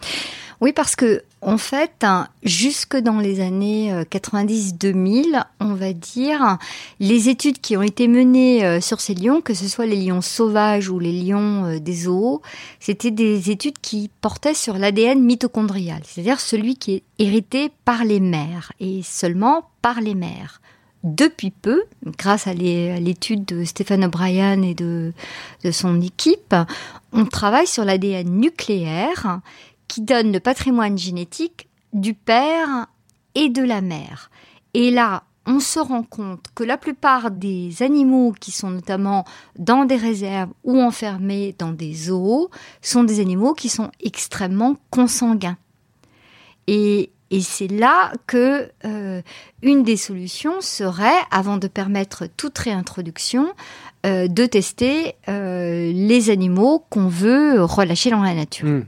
Oui, 0.61 0.75
parce 0.75 0.95
que 0.95 1.23
en 1.41 1.57
fait, 1.57 2.05
jusque 2.43 2.95
dans 2.95 3.19
les 3.19 3.41
années 3.41 3.95
90-2000, 4.11 5.43
on 5.59 5.73
va 5.73 5.95
dire, 5.95 6.59
les 6.99 7.31
études 7.31 7.63
qui 7.63 7.79
ont 7.79 7.83
été 7.83 8.09
menées 8.09 8.63
euh, 8.67 8.83
sur 8.83 9.01
ces 9.01 9.15
lions, 9.15 9.41
que 9.41 9.55
ce 9.55 9.69
soit 9.69 9.87
les 9.87 9.97
lions 9.97 10.21
sauvages 10.21 10.91
ou 10.91 10.99
les 10.99 11.13
lions 11.13 11.65
euh, 11.65 11.79
des 11.79 11.95
zoos, 11.95 12.43
c'était 12.79 13.11
des 13.11 13.51
études 13.51 13.79
qui 13.81 14.11
portaient 14.21 14.53
sur 14.53 14.77
l'ADN 14.77 15.23
mitochondrial, 15.23 16.03
c'est-à-dire 16.05 16.41
celui 16.41 16.77
qui 16.77 16.97
est 16.97 17.03
hérité 17.19 17.71
par 17.87 18.05
les 18.05 18.21
mères 18.21 18.73
et 18.81 19.01
seulement 19.03 19.71
par 19.81 20.03
les 20.03 20.15
mères 20.15 20.61
depuis 21.03 21.51
peu, 21.51 21.85
grâce 22.05 22.47
à 22.47 22.53
l'étude 22.53 23.45
de 23.45 23.65
Stéphane 23.65 24.05
O'Brien 24.05 24.63
et 24.63 24.75
de, 24.75 25.13
son 25.71 26.01
équipe, 26.01 26.55
on 27.13 27.25
travaille 27.25 27.67
sur 27.67 27.85
l'ADN 27.85 28.29
nucléaire 28.29 29.41
qui 29.89 30.03
donne 30.03 30.33
le 30.33 30.41
patrimoine 30.41 30.99
génétique 30.99 31.69
du 31.93 32.15
père 32.15 32.87
et 33.35 33.49
de 33.49 33.63
la 33.63 33.81
mère. 33.81 34.31
Et 34.75 34.91
là, 34.91 35.25
on 35.47 35.59
se 35.59 35.81
rend 35.81 36.03
compte 36.03 36.47
que 36.55 36.63
la 36.63 36.77
plupart 36.77 37.31
des 37.31 37.83
animaux 37.83 38.33
qui 38.39 38.53
sont 38.53 38.71
notamment 38.71 39.25
dans 39.59 39.85
des 39.85 39.97
réserves 39.97 40.51
ou 40.65 40.81
enfermés 40.81 41.57
dans 41.59 41.73
des 41.73 41.95
zoos 41.95 42.51
sont 42.83 43.05
des 43.05 43.21
animaux 43.21 43.55
qui 43.55 43.69
sont 43.69 43.91
extrêmement 44.05 44.77
consanguins. 44.91 45.57
Et, 46.67 47.11
et 47.31 47.41
c'est 47.41 47.69
là 47.69 48.13
que 48.27 48.71
euh, 48.85 49.23
une 49.63 49.85
des 49.85 49.97
solutions 49.97 50.61
serait, 50.61 51.19
avant 51.31 51.59
de 51.59 51.69
permettre 51.69 52.27
toute 52.37 52.59
réintroduction, 52.59 53.49
euh, 54.05 54.27
de 54.27 54.47
tester 54.47 55.15
euh, 55.29 55.93
les 55.93 56.31
animaux 56.31 56.85
qu'on 56.91 57.09
veut 57.09 57.63
relâcher 57.63 58.11
dans 58.11 58.23
la 58.23 58.35
nature. 58.35 58.67
Mmh. 58.67 58.87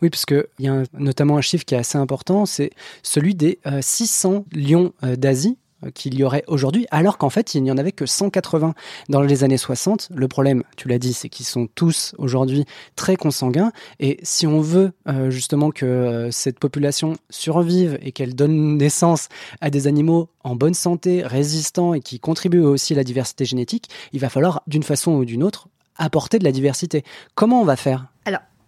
Oui, 0.00 0.08
parce 0.08 0.24
qu'il 0.24 0.46
y 0.60 0.68
a 0.68 0.82
notamment 0.94 1.36
un 1.36 1.42
chiffre 1.42 1.64
qui 1.64 1.74
est 1.74 1.78
assez 1.78 1.98
important, 1.98 2.46
c'est 2.46 2.70
celui 3.02 3.34
des 3.34 3.58
600 3.80 4.46
lions 4.52 4.92
d'Asie 5.02 5.58
qu'il 5.94 6.14
y 6.14 6.24
aurait 6.24 6.44
aujourd'hui, 6.46 6.86
alors 6.90 7.18
qu'en 7.18 7.30
fait, 7.30 7.54
il 7.54 7.62
n'y 7.62 7.70
en 7.70 7.78
avait 7.78 7.92
que 7.92 8.06
180 8.06 8.74
dans 9.08 9.22
les 9.22 9.44
années 9.44 9.58
60. 9.58 10.08
Le 10.14 10.28
problème, 10.28 10.62
tu 10.76 10.88
l'as 10.88 10.98
dit, 10.98 11.12
c'est 11.12 11.28
qu'ils 11.28 11.46
sont 11.46 11.68
tous 11.74 12.14
aujourd'hui 12.18 12.64
très 12.96 13.16
consanguins. 13.16 13.72
Et 14.00 14.18
si 14.22 14.46
on 14.46 14.60
veut 14.60 14.92
euh, 15.08 15.30
justement 15.30 15.70
que 15.70 15.86
euh, 15.86 16.30
cette 16.30 16.58
population 16.58 17.16
survive 17.30 17.98
et 18.02 18.12
qu'elle 18.12 18.34
donne 18.34 18.76
naissance 18.76 19.28
à 19.60 19.70
des 19.70 19.86
animaux 19.86 20.28
en 20.42 20.54
bonne 20.54 20.74
santé, 20.74 21.22
résistants 21.22 21.94
et 21.94 22.00
qui 22.00 22.20
contribuent 22.20 22.60
aussi 22.60 22.92
à 22.92 22.96
la 22.96 23.04
diversité 23.04 23.44
génétique, 23.44 23.88
il 24.12 24.20
va 24.20 24.28
falloir, 24.28 24.62
d'une 24.66 24.82
façon 24.82 25.12
ou 25.12 25.24
d'une 25.24 25.42
autre, 25.42 25.68
apporter 25.96 26.38
de 26.38 26.44
la 26.44 26.52
diversité. 26.52 27.04
Comment 27.34 27.60
on 27.60 27.64
va 27.64 27.76
faire? 27.76 28.06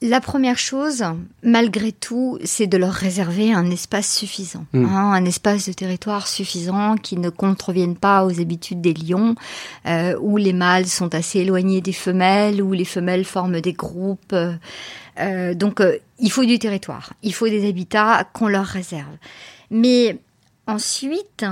La 0.03 0.21
première 0.21 0.59
chose, 0.59 1.05
malgré 1.43 1.91
tout, 1.91 2.39
c'est 2.45 2.67
de 2.67 2.77
leur 2.77 2.93
réserver 2.93 3.53
un 3.53 3.71
espace 3.71 4.15
suffisant, 4.15 4.67
mmh. 4.73 4.85
hein, 4.85 5.13
un 5.13 5.25
espace 5.25 5.67
de 5.67 5.73
territoire 5.73 6.27
suffisant 6.29 6.97
qui 6.97 7.17
ne 7.17 7.31
contrevienne 7.31 7.97
pas 7.97 8.25
aux 8.27 8.41
habitudes 8.41 8.81
des 8.81 8.93
lions, 8.93 9.35
euh, 9.87 10.17
où 10.21 10.37
les 10.37 10.53
mâles 10.53 10.87
sont 10.87 11.15
assez 11.15 11.41
éloignés 11.41 11.81
des 11.81 11.95
femelles, 11.95 12.63
où 12.63 12.73
les 12.73 12.85
femelles 12.85 13.25
forment 13.25 13.61
des 13.61 13.73
groupes. 13.73 14.35
Euh, 15.19 15.55
donc, 15.55 15.81
euh, 15.81 15.97
il 16.19 16.31
faut 16.31 16.45
du 16.45 16.59
territoire, 16.59 17.15
il 17.23 17.33
faut 17.33 17.49
des 17.49 17.67
habitats 17.67 18.29
qu'on 18.33 18.49
leur 18.49 18.67
réserve. 18.67 19.17
Mais 19.71 20.19
ensuite, 20.67 21.45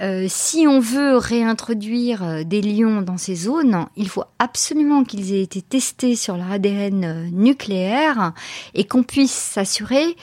euh, 0.00 0.26
si 0.28 0.66
on 0.66 0.80
veut 0.80 1.16
réintroduire 1.16 2.24
euh, 2.24 2.42
des 2.42 2.62
lions 2.62 3.02
dans 3.02 3.18
ces 3.18 3.34
zones, 3.34 3.86
il 3.96 4.08
faut 4.08 4.24
absolument 4.38 5.04
qu'ils 5.04 5.34
aient 5.34 5.42
été 5.42 5.60
testés 5.60 6.16
sur 6.16 6.36
leur 6.36 6.50
ADN 6.50 7.04
euh, 7.04 7.28
nucléaire 7.30 8.32
et 8.74 8.84
qu'on 8.84 9.02
puisse 9.02 9.32
s'assurer 9.32 10.16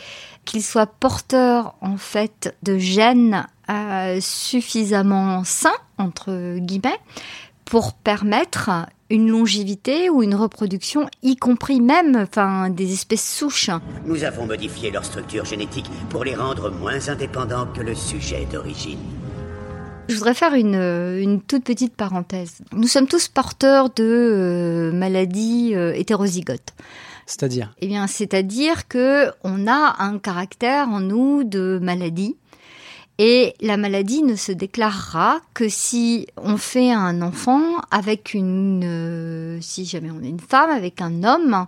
qu'ils 0.45 0.63
soient 0.63 0.87
porteurs 0.87 1.75
en 1.81 1.97
fait 1.97 2.55
de 2.63 2.77
gènes 2.77 3.45
suffisamment 4.21 5.43
sains 5.43 5.69
entre 5.97 6.57
guillemets 6.59 6.97
pour 7.65 7.91
permettre 7.91 8.69
une 9.09 9.29
longévité 9.29 10.09
ou 10.09 10.23
une 10.23 10.35
reproduction, 10.35 11.09
y 11.21 11.35
compris 11.35 11.81
même 11.81 12.15
enfin, 12.15 12.69
des 12.69 12.93
espèces 12.93 13.29
souches. 13.29 13.69
Nous 14.05 14.23
avons 14.23 14.45
modifié 14.45 14.89
leur 14.89 15.03
structure 15.03 15.43
génétique 15.43 15.89
pour 16.09 16.23
les 16.23 16.35
rendre 16.35 16.71
moins 16.71 17.09
indépendants 17.09 17.67
que 17.73 17.81
le 17.81 17.93
sujet 17.93 18.47
d'origine. 18.49 19.16
Je 20.07 20.13
voudrais 20.15 20.33
faire 20.33 20.53
une, 20.53 20.75
une, 20.75 21.41
toute 21.41 21.63
petite 21.63 21.95
parenthèse. 21.95 22.59
Nous 22.73 22.87
sommes 22.87 23.07
tous 23.07 23.27
porteurs 23.27 23.89
de 23.89 24.03
euh, 24.03 24.91
maladies 24.91 25.75
euh, 25.75 25.93
hétérozygotes. 25.93 26.73
C'est-à-dire? 27.25 27.73
Eh 27.81 27.87
bien, 27.87 28.07
c'est-à-dire 28.07 28.87
que 28.87 29.31
on 29.43 29.67
a 29.67 29.95
un 29.99 30.17
caractère 30.17 30.87
en 30.89 31.01
nous 31.01 31.43
de 31.43 31.79
maladie. 31.81 32.37
Et 33.19 33.55
la 33.61 33.77
maladie 33.77 34.21
ne 34.21 34.35
se 34.35 34.51
déclarera 34.51 35.41
que 35.55 35.69
si 35.69 36.27
on 36.37 36.55
fait 36.57 36.91
un 36.91 37.23
enfant 37.23 37.63
avec 37.89 38.35
une, 38.35 38.83
euh, 38.85 39.57
si 39.59 39.85
jamais 39.85 40.11
on 40.11 40.21
est 40.21 40.29
une 40.29 40.39
femme 40.39 40.69
avec 40.69 41.01
un 41.01 41.23
homme 41.23 41.65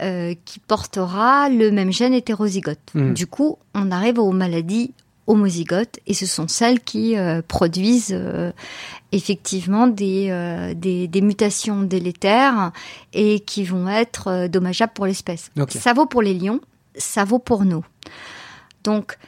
euh, 0.00 0.34
qui 0.46 0.58
portera 0.58 1.50
le 1.50 1.70
même 1.70 1.92
gène 1.92 2.14
hétérozygote. 2.14 2.78
Mmh. 2.94 3.12
Du 3.12 3.26
coup, 3.26 3.58
on 3.74 3.90
arrive 3.90 4.18
aux 4.18 4.32
maladies 4.32 4.94
homozygotes 5.26 5.98
et 6.06 6.14
ce 6.14 6.26
sont 6.26 6.48
celles 6.48 6.80
qui 6.80 7.16
euh, 7.16 7.42
produisent 7.46 8.12
euh, 8.16 8.52
effectivement 9.12 9.86
des, 9.86 10.28
euh, 10.30 10.74
des, 10.74 11.08
des, 11.08 11.20
mutations 11.20 11.82
délétères 11.82 12.72
et 13.12 13.40
qui 13.40 13.64
vont 13.64 13.88
être 13.88 14.46
dommageables 14.48 14.92
pour 14.94 15.06
l'espèce. 15.06 15.50
Okay. 15.58 15.78
Ça 15.78 15.92
vaut 15.92 16.06
pour 16.06 16.22
les 16.22 16.34
lions, 16.34 16.60
ça 16.96 17.24
vaut 17.24 17.38
pour 17.38 17.64
nous. 17.64 17.84
Donc, 18.84 19.18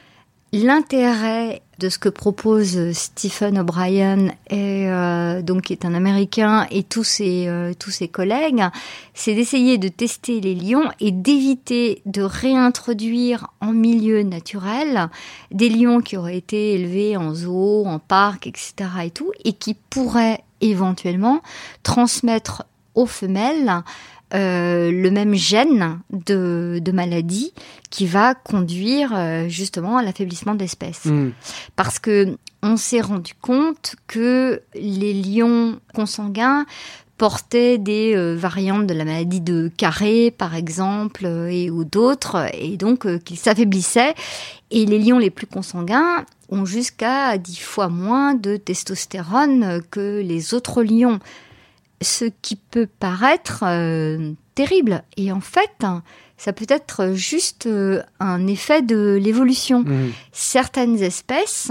L'intérêt 0.52 1.61
de 1.78 1.90
ce 1.90 1.99
que 1.99 2.09
propose 2.09 2.93
Stephen 2.93 3.59
O'Brien, 3.59 4.28
et, 4.49 4.88
euh, 4.88 5.43
donc 5.43 5.64
qui 5.64 5.75
est 5.75 5.85
un 5.85 5.93
Américain, 5.93 6.67
et 6.71 6.83
tous 6.83 7.05
ses, 7.05 7.47
euh, 7.49 7.75
tous 7.78 7.90
ses 7.90 8.09
collègues, 8.09 8.64
c'est 9.12 9.35
d'essayer 9.35 9.76
de 9.76 9.88
tester 9.88 10.40
les 10.40 10.55
lions 10.55 10.90
et 11.00 11.12
d'éviter 11.12 12.00
de 12.07 12.23
réintroduire 12.23 13.49
en 13.61 13.73
milieu 13.73 14.23
naturel 14.23 15.11
des 15.52 15.69
lions 15.69 16.00
qui 16.00 16.17
auraient 16.17 16.38
été 16.38 16.73
élevés 16.73 17.17
en 17.19 17.35
zoo, 17.35 17.85
en 17.87 17.99
parc, 17.99 18.47
etc. 18.47 18.73
et 19.05 19.11
tout, 19.11 19.31
et 19.45 19.52
qui 19.52 19.75
pourraient 19.75 20.43
éventuellement 20.62 21.43
transmettre 21.83 22.64
aux 22.95 23.07
femelles 23.07 23.85
euh, 24.35 24.90
le 24.90 25.11
même 25.11 25.35
gène 25.35 26.00
de, 26.11 26.80
de, 26.82 26.92
maladie 26.92 27.54
qui 27.88 28.06
va 28.06 28.35
conduire 28.35 29.12
euh, 29.14 29.49
justement 29.49 29.97
à 29.97 30.02
l'affaiblissement 30.02 30.54
de 30.54 30.61
l'espèce. 30.61 31.06
Mmh. 31.06 31.30
Parce 31.76 31.99
que 31.99 32.37
on 32.62 32.76
s'est 32.76 33.00
rendu 33.00 33.32
compte 33.40 33.97
que 34.06 34.61
les 34.75 35.14
lions 35.14 35.80
consanguins 35.94 36.66
portaient 37.16 37.78
des 37.78 38.14
euh, 38.14 38.37
variantes 38.37 38.87
de 38.87 38.92
la 38.92 39.06
maladie 39.06 39.40
de 39.40 39.70
Carré, 39.75 40.30
par 40.30 40.54
exemple, 40.54 41.25
et 41.25 41.70
ou 41.70 41.85
d'autres, 41.85 42.49
et 42.52 42.76
donc 42.76 43.06
qu'ils 43.25 43.38
s'affaiblissaient. 43.38 44.14
Et 44.70 44.85
les 44.85 44.99
lions 44.99 45.18
les 45.18 45.30
plus 45.30 45.47
consanguins 45.47 46.26
ont 46.50 46.66
jusqu'à 46.66 47.38
dix 47.38 47.61
fois 47.61 47.88
moins 47.88 48.35
de 48.35 48.58
testostérone 48.58 49.80
que 49.90 50.20
les 50.20 50.52
autres 50.52 50.82
lions 50.82 51.18
ce 52.00 52.26
qui 52.43 52.57
peut 52.57 52.87
paraître 52.87 53.64
euh, 53.67 54.33
terrible. 54.55 55.02
Et 55.17 55.33
en 55.33 55.40
fait, 55.40 55.85
ça 56.37 56.52
peut 56.52 56.67
être 56.69 57.12
juste 57.14 57.67
euh, 57.67 58.02
un 58.21 58.47
effet 58.47 58.83
de 58.83 59.19
l'évolution. 59.21 59.81
Mmh. 59.81 60.12
Certaines 60.33 61.02
espèces, 61.02 61.71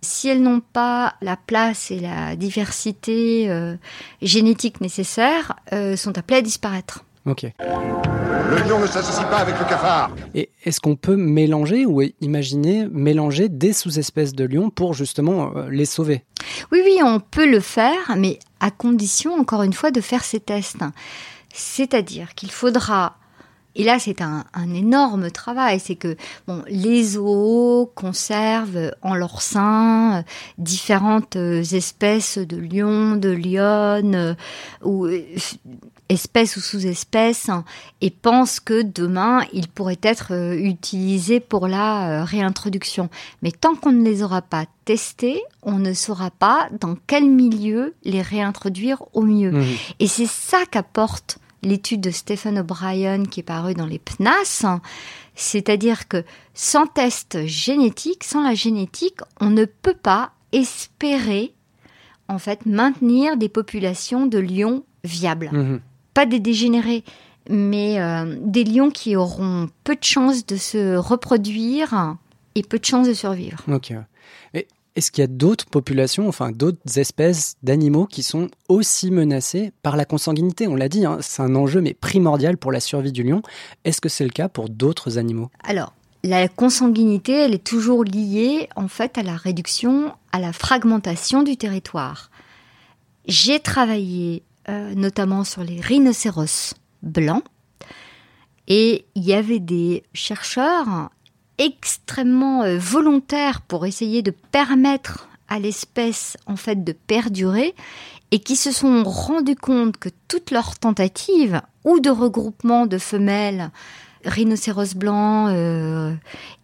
si 0.00 0.28
elles 0.28 0.42
n'ont 0.42 0.60
pas 0.60 1.14
la 1.22 1.36
place 1.36 1.90
et 1.90 2.00
la 2.00 2.36
diversité 2.36 3.50
euh, 3.50 3.76
génétique 4.22 4.80
nécessaire, 4.80 5.56
sont 5.96 6.18
appelées 6.18 6.38
à 6.38 6.42
disparaître. 6.42 7.04
Ok. 7.26 7.46
Le 7.58 8.68
lion 8.68 8.78
ne 8.78 8.86
s'associe 8.86 9.28
pas 9.30 9.38
avec 9.38 9.58
le 9.58 9.64
cafard. 9.64 10.10
Et 10.34 10.50
est-ce 10.64 10.80
qu'on 10.80 10.96
peut 10.96 11.16
mélanger 11.16 11.86
ou 11.86 12.02
imaginer 12.20 12.86
mélanger 12.90 13.48
des 13.48 13.72
sous-espèces 13.72 14.34
de 14.34 14.44
lions 14.44 14.70
pour 14.70 14.94
justement 14.94 15.56
euh, 15.56 15.68
les 15.70 15.86
sauver? 15.86 16.24
Oui, 16.70 16.82
oui, 16.84 17.00
on 17.02 17.20
peut 17.20 17.50
le 17.50 17.60
faire, 17.60 18.14
mais 18.16 18.38
à 18.60 18.70
condition, 18.70 19.34
encore 19.34 19.62
une 19.62 19.72
fois, 19.72 19.90
de 19.90 20.00
faire 20.00 20.24
ces 20.24 20.40
tests. 20.40 20.84
C'est-à-dire 21.52 22.34
qu'il 22.34 22.50
faudra 22.50 23.16
et 23.76 23.84
là, 23.84 23.98
c'est 23.98 24.20
un, 24.20 24.44
un, 24.54 24.72
énorme 24.72 25.30
travail. 25.30 25.80
C'est 25.80 25.96
que 25.96 26.16
bon, 26.46 26.62
les 26.68 27.02
zoos 27.02 27.90
conservent 27.94 28.92
en 29.02 29.14
leur 29.14 29.42
sein 29.42 30.24
différentes 30.58 31.36
espèces 31.36 32.38
de 32.38 32.56
lions, 32.56 33.16
de 33.16 33.30
lionnes, 33.30 34.36
ou 34.82 35.08
espèces 36.08 36.56
ou 36.56 36.60
sous-espèces, 36.60 37.50
et 38.00 38.10
pensent 38.10 38.60
que 38.60 38.82
demain, 38.82 39.42
ils 39.52 39.68
pourraient 39.68 39.98
être 40.02 40.54
utilisés 40.56 41.40
pour 41.40 41.66
la 41.66 42.24
réintroduction. 42.24 43.08
Mais 43.42 43.50
tant 43.50 43.74
qu'on 43.74 43.92
ne 43.92 44.04
les 44.04 44.22
aura 44.22 44.42
pas 44.42 44.66
testés, 44.84 45.42
on 45.62 45.78
ne 45.78 45.94
saura 45.94 46.30
pas 46.30 46.68
dans 46.78 46.96
quel 47.06 47.28
milieu 47.28 47.94
les 48.04 48.22
réintroduire 48.22 49.02
au 49.14 49.22
mieux. 49.22 49.52
Mmh. 49.52 49.64
Et 50.00 50.06
c'est 50.06 50.28
ça 50.28 50.58
qu'apporte 50.70 51.38
l'étude 51.64 52.00
de 52.00 52.10
Stephen 52.10 52.58
O'Brien 52.58 53.24
qui 53.24 53.40
est 53.40 53.44
parue 53.44 53.74
dans 53.74 53.86
les 53.86 53.98
PNAS, 53.98 54.64
c'est-à-dire 55.34 56.08
que 56.08 56.24
sans 56.54 56.86
test 56.86 57.46
génétique, 57.46 58.24
sans 58.24 58.42
la 58.42 58.54
génétique, 58.54 59.18
on 59.40 59.50
ne 59.50 59.64
peut 59.64 59.94
pas 59.94 60.32
espérer 60.52 61.54
en 62.28 62.38
fait 62.38 62.66
maintenir 62.66 63.36
des 63.36 63.48
populations 63.48 64.26
de 64.26 64.38
lions 64.38 64.84
viables. 65.02 65.50
Mmh. 65.52 65.80
Pas 66.14 66.26
des 66.26 66.40
dégénérés, 66.40 67.04
mais 67.50 68.00
euh, 68.00 68.36
des 68.40 68.64
lions 68.64 68.90
qui 68.90 69.16
auront 69.16 69.68
peu 69.82 69.96
de 69.96 70.04
chances 70.04 70.46
de 70.46 70.56
se 70.56 70.96
reproduire 70.96 72.16
et 72.54 72.62
peu 72.62 72.78
de 72.78 72.84
chances 72.84 73.08
de 73.08 73.14
survivre. 73.14 73.58
Ok. 73.68 73.92
Est-ce 74.96 75.10
qu'il 75.10 75.22
y 75.22 75.24
a 75.24 75.28
d'autres 75.28 75.66
populations, 75.66 76.28
enfin 76.28 76.52
d'autres 76.52 76.98
espèces 76.98 77.56
d'animaux 77.62 78.06
qui 78.06 78.22
sont 78.22 78.48
aussi 78.68 79.10
menacées 79.10 79.72
par 79.82 79.96
la 79.96 80.04
consanguinité? 80.04 80.68
On 80.68 80.76
l'a 80.76 80.88
dit, 80.88 81.04
hein, 81.04 81.18
c'est 81.20 81.42
un 81.42 81.54
enjeu 81.56 81.80
mais 81.80 81.94
primordial 81.94 82.56
pour 82.56 82.70
la 82.70 82.80
survie 82.80 83.12
du 83.12 83.22
lion. 83.22 83.42
Est-ce 83.84 84.00
que 84.00 84.08
c'est 84.08 84.24
le 84.24 84.30
cas 84.30 84.48
pour 84.48 84.68
d'autres 84.68 85.18
animaux? 85.18 85.50
Alors, 85.64 85.94
la 86.22 86.48
consanguinité, 86.48 87.32
elle 87.32 87.54
est 87.54 87.64
toujours 87.64 88.04
liée 88.04 88.68
en 88.76 88.88
fait 88.88 89.18
à 89.18 89.22
la 89.22 89.36
réduction, 89.36 90.12
à 90.32 90.38
la 90.38 90.52
fragmentation 90.52 91.42
du 91.42 91.56
territoire. 91.56 92.30
J'ai 93.26 93.58
travaillé 93.58 94.42
euh, 94.68 94.94
notamment 94.94 95.44
sur 95.44 95.64
les 95.64 95.80
rhinocéros 95.80 96.74
blancs 97.02 97.44
et 98.68 99.04
il 99.14 99.24
y 99.24 99.34
avait 99.34 99.58
des 99.58 100.04
chercheurs 100.14 101.10
extrêmement 101.58 102.62
euh, 102.62 102.78
volontaires 102.78 103.60
pour 103.60 103.86
essayer 103.86 104.22
de 104.22 104.30
permettre 104.30 105.28
à 105.48 105.58
l'espèce 105.58 106.36
en 106.46 106.56
fait 106.56 106.84
de 106.84 106.92
perdurer 106.92 107.74
et 108.30 108.38
qui 108.40 108.56
se 108.56 108.72
sont 108.72 109.04
rendus 109.04 109.56
compte 109.56 109.96
que 109.98 110.08
toutes 110.28 110.50
leurs 110.50 110.78
tentatives 110.78 111.60
ou 111.84 112.00
de 112.00 112.10
regroupement 112.10 112.86
de 112.86 112.98
femelles 112.98 113.70
rhinocéros 114.24 114.94
blancs 114.94 115.50
euh, 115.50 116.14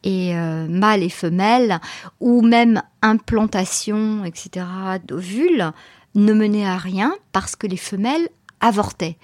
et 0.02 0.34
euh, 0.34 0.66
mâles 0.66 1.02
et 1.02 1.10
femelles 1.10 1.78
ou 2.18 2.42
même 2.42 2.82
implantation 3.02 4.24
etc 4.24 4.66
d'ovules 5.06 5.72
ne 6.14 6.32
menaient 6.32 6.66
à 6.66 6.78
rien 6.78 7.14
parce 7.32 7.54
que 7.54 7.66
les 7.66 7.76
femelles 7.76 8.28
avortaient. 8.60 9.16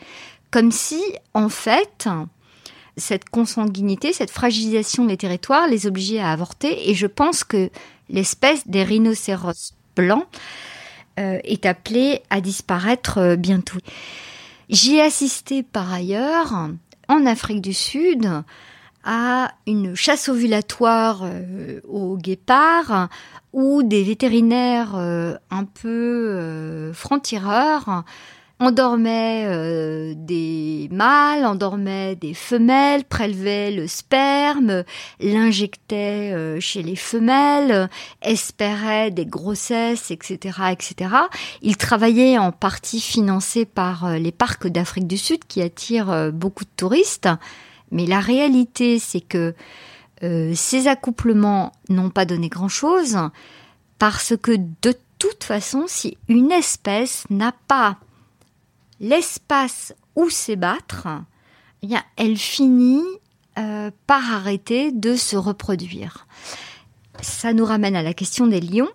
Comme 0.50 0.70
si 0.70 1.02
en 1.34 1.48
fait 1.48 2.08
cette 2.96 3.28
consanguinité, 3.28 4.12
cette 4.12 4.30
fragilisation 4.30 5.04
des 5.04 5.16
territoires 5.16 5.68
les 5.68 5.86
obligeait 5.86 6.20
à 6.20 6.30
avorter. 6.30 6.90
Et 6.90 6.94
je 6.94 7.06
pense 7.06 7.44
que 7.44 7.70
l'espèce 8.08 8.66
des 8.66 8.82
rhinocéros 8.82 9.74
blancs 9.94 10.26
euh, 11.18 11.38
est 11.44 11.66
appelée 11.66 12.22
à 12.30 12.40
disparaître 12.40 13.18
euh, 13.18 13.36
bientôt. 13.36 13.78
J'y 14.68 14.96
ai 14.96 15.02
assisté 15.02 15.62
par 15.62 15.92
ailleurs 15.92 16.68
en 17.08 17.26
Afrique 17.26 17.62
du 17.62 17.72
Sud 17.72 18.28
à 19.04 19.52
une 19.66 19.94
chasse 19.94 20.28
ovulatoire 20.28 21.20
euh, 21.22 21.80
aux 21.88 22.16
guépards 22.16 23.08
où 23.52 23.82
des 23.82 24.02
vétérinaires 24.02 24.96
un 24.96 25.64
peu 25.64 26.92
francs-tireurs 26.92 28.04
On 28.58 28.70
dormait 28.70 29.44
euh, 29.48 30.14
des 30.16 30.88
mâles, 30.90 31.44
on 31.44 31.56
dormait 31.56 32.16
des 32.16 32.32
femelles, 32.32 33.04
prélevait 33.04 33.70
le 33.70 33.86
sperme, 33.86 34.82
l'injectait 35.20 36.32
euh, 36.32 36.58
chez 36.58 36.82
les 36.82 36.96
femelles, 36.96 37.90
espérait 38.22 39.10
des 39.10 39.26
grossesses, 39.26 40.10
etc., 40.10 40.58
etc. 40.72 41.10
Il 41.60 41.76
travaillait 41.76 42.38
en 42.38 42.50
partie 42.50 43.02
financé 43.02 43.66
par 43.66 44.06
euh, 44.06 44.16
les 44.16 44.32
parcs 44.32 44.68
d'Afrique 44.68 45.06
du 45.06 45.18
Sud 45.18 45.44
qui 45.44 45.60
attirent 45.60 46.32
beaucoup 46.32 46.64
de 46.64 46.70
touristes. 46.78 47.28
Mais 47.90 48.06
la 48.06 48.20
réalité, 48.20 48.98
c'est 48.98 49.20
que 49.20 49.54
ces 50.22 50.88
accouplements 50.88 51.72
n'ont 51.90 52.08
pas 52.08 52.24
donné 52.24 52.48
grand-chose 52.48 53.18
parce 53.98 54.34
que 54.34 54.56
de 54.56 54.94
toute 55.18 55.44
façon, 55.44 55.84
si 55.86 56.16
une 56.28 56.50
espèce 56.52 57.24
n'a 57.28 57.52
pas 57.68 57.98
l'espace 59.00 59.94
où 60.14 60.30
s'ébattre, 60.30 61.08
eh 61.82 61.94
elle 62.16 62.36
finit 62.36 63.04
euh, 63.58 63.90
par 64.06 64.34
arrêter 64.34 64.92
de 64.92 65.14
se 65.14 65.36
reproduire. 65.36 66.26
Ça 67.22 67.52
nous 67.52 67.64
ramène 67.64 67.96
à 67.96 68.02
la 68.02 68.14
question 68.14 68.46
des 68.46 68.60
lions. 68.60 68.90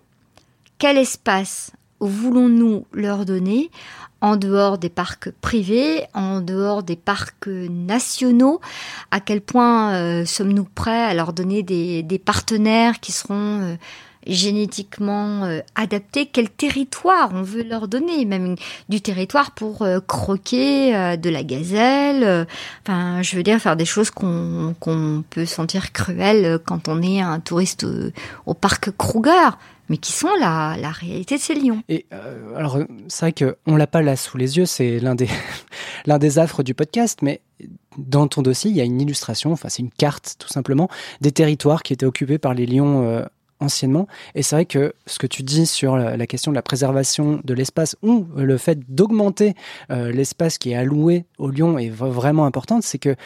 Quel 0.78 0.98
espace 0.98 1.72
voulons-nous 2.00 2.86
leur 2.92 3.24
donner 3.24 3.70
en 4.20 4.36
dehors 4.36 4.78
des 4.78 4.88
parcs 4.88 5.30
privés, 5.30 6.04
en 6.14 6.40
dehors 6.40 6.82
des 6.82 6.96
parcs 6.96 7.48
nationaux? 7.48 8.60
À 9.10 9.20
quel 9.20 9.40
point 9.40 9.94
euh, 9.94 10.24
sommes-nous 10.24 10.64
prêts 10.64 11.02
à 11.02 11.14
leur 11.14 11.32
donner 11.32 11.62
des, 11.62 12.22
partenaires 12.24 13.00
qui 13.00 13.12
seront 13.12 13.62
euh, 13.62 13.74
génétiquement 14.26 15.44
euh, 15.44 15.60
adaptés, 15.74 16.26
quel 16.26 16.48
territoire 16.50 17.30
on 17.32 17.42
veut 17.42 17.62
leur 17.62 17.88
donner, 17.88 18.24
même 18.24 18.56
du 18.88 19.00
territoire 19.00 19.52
pour 19.52 19.82
euh, 19.82 20.00
croquer 20.00 20.94
euh, 20.94 21.16
de 21.16 21.30
la 21.30 21.42
gazelle, 21.42 22.46
enfin 22.82 23.22
je 23.22 23.36
veux 23.36 23.42
dire 23.42 23.58
faire 23.58 23.76
des 23.76 23.84
choses 23.84 24.10
qu'on 24.10 24.74
qu'on 24.80 25.24
peut 25.28 25.46
sentir 25.46 25.92
cruelles 25.92 26.58
quand 26.64 26.88
on 26.88 27.02
est 27.02 27.20
un 27.20 27.40
touriste 27.40 27.86
au, 28.46 28.54
parc 28.54 28.90
Kruger 28.96 29.50
mais 29.88 29.96
qui 29.98 30.12
sont 30.12 30.34
la, 30.40 30.76
la 30.80 30.90
réalité 30.90 31.36
de 31.36 31.40
ces 31.40 31.54
lions? 31.54 31.82
Et 31.88 32.06
alors, 32.56 32.78
c'est 33.08 33.32
vrai 33.32 33.54
qu'on 33.66 33.76
l'a 33.76 33.86
pas 33.86 34.00
là 34.00 34.16
sous 34.16 34.38
les 34.38 34.56
yeux, 34.56 34.64
c'est 34.64 34.98
l'un 35.00 35.14
des, 35.14 35.28
l'un 36.06 36.18
des 36.18 36.38
affres 36.38 36.62
du 36.62 36.72
podcast, 36.72 37.18
mais 37.20 37.42
dans 37.98 38.26
ton 38.26 38.40
dossier, 38.40 38.70
il 38.70 38.76
y 38.76 38.80
a 38.80 38.84
une 38.84 39.00
illustration, 39.00 39.52
enfin 39.52 39.68
c'est 39.68 39.82
une 39.82 39.90
carte 39.90 40.36
tout 40.38 40.48
simplement, 40.48 40.88
des 41.20 41.32
territoires 41.32 41.82
qui 41.82 41.92
étaient 41.92 42.06
occupés 42.06 42.38
par 42.38 42.54
les 42.54 42.64
lions 42.64 43.22
anciennement. 43.62 44.06
Et 44.34 44.42
c'est 44.42 44.56
vrai 44.56 44.66
que 44.66 44.94
ce 45.06 45.18
que 45.18 45.26
tu 45.26 45.42
dis 45.42 45.66
sur 45.66 45.96
la, 45.96 46.26
question 46.26 46.52
de 46.52 46.56
la 46.56 46.62
préservation 46.62 47.40
de 47.44 47.54
l'espace 47.54 47.96
ou 48.02 48.26
le 48.36 48.56
fait 48.58 48.78
d'augmenter 48.88 49.54
euh, 49.90 50.12
l'espace 50.12 50.58
qui 50.58 50.72
est 50.72 50.74
alloué 50.74 51.24
au 51.38 51.50
lion 51.50 51.78
est 51.78 51.90
vraiment 51.90 52.44
important, 52.44 52.80
c'est 52.80 52.98
que 52.98 53.16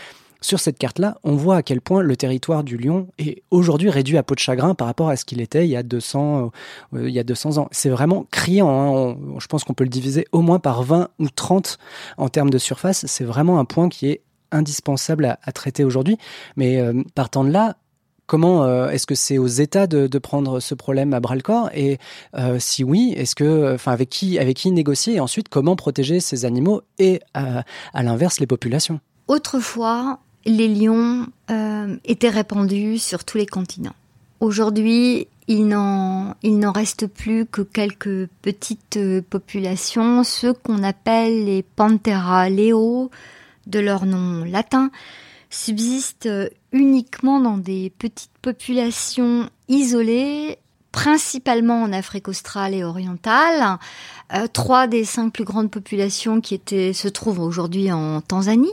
sur 0.40 0.60
cette 0.60 0.78
carte-là, 0.78 1.18
on 1.24 1.34
voit 1.34 1.56
à 1.56 1.62
quel 1.62 1.80
point 1.80 2.02
le 2.02 2.16
territoire 2.16 2.62
du 2.62 2.76
lion 2.76 3.08
est 3.18 3.42
aujourd'hui 3.50 3.90
réduit 3.90 4.16
à 4.16 4.22
peau 4.22 4.34
de 4.34 4.38
chagrin 4.38 4.74
par 4.74 4.86
rapport 4.86 5.08
à 5.08 5.16
ce 5.16 5.24
qu'il 5.24 5.40
était 5.40 5.66
il 5.66 5.70
y 5.70 5.76
a 5.76 5.82
200, 5.82 6.52
euh, 6.94 7.22
200 7.24 7.58
ans. 7.58 7.68
C'est 7.72 7.88
vraiment 7.88 8.26
criant. 8.30 8.68
Hein. 8.68 9.16
je 9.40 9.46
pense 9.46 9.64
qu'on 9.64 9.74
peut 9.74 9.84
le 9.84 9.90
diviser 9.90 10.26
au 10.32 10.42
moins 10.42 10.58
par 10.58 10.82
20 10.82 11.08
ou 11.18 11.28
30 11.30 11.78
en 12.18 12.28
termes 12.28 12.50
de 12.50 12.58
surface. 12.58 13.06
C'est 13.06 13.24
vraiment 13.24 13.58
un 13.58 13.64
point 13.64 13.88
qui 13.88 14.08
est 14.08 14.22
indispensable 14.52 15.36
à, 15.42 15.52
traiter 15.52 15.84
aujourd'hui. 15.84 16.18
Mais 16.56 16.80
euh, 16.80 17.02
partant 17.14 17.42
de 17.42 17.50
là, 17.50 17.76
Comment 18.26 18.64
euh, 18.64 18.88
est-ce 18.88 19.06
que 19.06 19.14
c'est 19.14 19.38
aux 19.38 19.46
États 19.46 19.86
de, 19.86 20.18
prendre 20.18 20.60
ce 20.60 20.74
problème 20.74 21.14
à 21.14 21.20
bras 21.20 21.36
le 21.36 21.42
corps 21.42 21.70
Et 21.74 21.98
euh, 22.36 22.56
si 22.58 22.82
oui, 22.82 23.14
est-ce 23.16 23.34
que, 23.34 23.74
enfin, 23.74 23.92
avec 23.92 24.08
qui, 24.08 24.38
avec 24.38 24.56
qui 24.56 24.70
négocier 24.70 25.14
Et 25.14 25.20
ensuite, 25.20 25.48
comment 25.48 25.76
protéger 25.76 26.20
ces 26.20 26.44
animaux 26.44 26.82
et 26.98 27.20
à, 27.34 27.62
à 27.94 28.02
l'inverse 28.02 28.40
les 28.40 28.46
populations? 28.46 29.00
Autrefois, 29.28 30.20
les 30.46 30.68
lions 30.68 31.26
euh, 31.50 31.96
étaient 32.04 32.30
répandus 32.30 32.98
sur 32.98 33.24
tous 33.24 33.38
les 33.38 33.46
continents. 33.46 33.94
Aujourd'hui, 34.40 35.26
il 35.48 35.66
n'en, 35.66 36.34
il 36.42 36.58
n'en 36.58 36.72
reste 36.72 37.06
plus 37.06 37.46
que 37.46 37.62
quelques 37.62 38.28
petites 38.42 38.96
euh, 38.96 39.22
populations, 39.28 40.24
ceux 40.24 40.52
qu'on 40.52 40.82
appelle 40.82 41.44
les 41.44 41.62
Panthera 41.62 42.48
leo, 42.48 43.10
de 43.66 43.80
leur 43.80 44.06
nom 44.06 44.44
latin, 44.44 44.90
subsistent 45.50 46.28
uniquement 46.76 47.40
dans 47.40 47.56
des 47.56 47.90
petites 47.98 48.30
populations 48.42 49.48
isolées, 49.68 50.58
principalement 50.92 51.82
en 51.82 51.92
Afrique 51.92 52.28
australe 52.28 52.74
et 52.74 52.84
orientale. 52.84 53.78
Euh, 54.32 54.46
trois 54.52 54.86
des 54.86 55.04
cinq 55.04 55.32
plus 55.32 55.44
grandes 55.44 55.70
populations 55.70 56.40
qui 56.40 56.54
étaient, 56.54 56.92
se 56.92 57.08
trouvent 57.08 57.40
aujourd'hui 57.40 57.92
en 57.92 58.20
Tanzanie. 58.20 58.72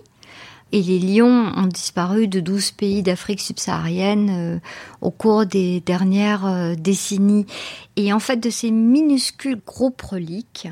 Et 0.72 0.82
les 0.82 0.98
lions 1.00 1.52
ont 1.56 1.68
disparu 1.68 2.28
de 2.28 2.40
12 2.40 2.72
pays 2.72 3.04
d'Afrique 3.04 3.42
subsaharienne 3.42 4.30
euh, 4.32 4.60
au 5.02 5.12
cours 5.12 5.46
des 5.46 5.82
dernières 5.82 6.48
euh, 6.48 6.74
décennies. 6.76 7.46
Et 7.96 8.12
en 8.12 8.20
fait, 8.20 8.38
de 8.38 8.50
ces 8.50 8.72
minuscules 8.72 9.62
groupes 9.64 10.02
reliques 10.02 10.68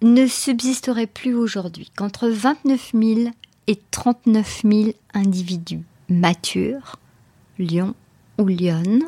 ne 0.00 0.26
subsisteraient 0.26 1.06
plus 1.06 1.34
aujourd'hui 1.34 1.90
qu'entre 1.94 2.28
29 2.28 2.92
000 2.94 3.30
et 3.66 3.78
39 3.90 4.62
000 4.64 4.90
individus 5.12 5.82
matures, 6.08 6.96
lion 7.58 7.94
ou 8.38 8.46
lionne, 8.46 9.02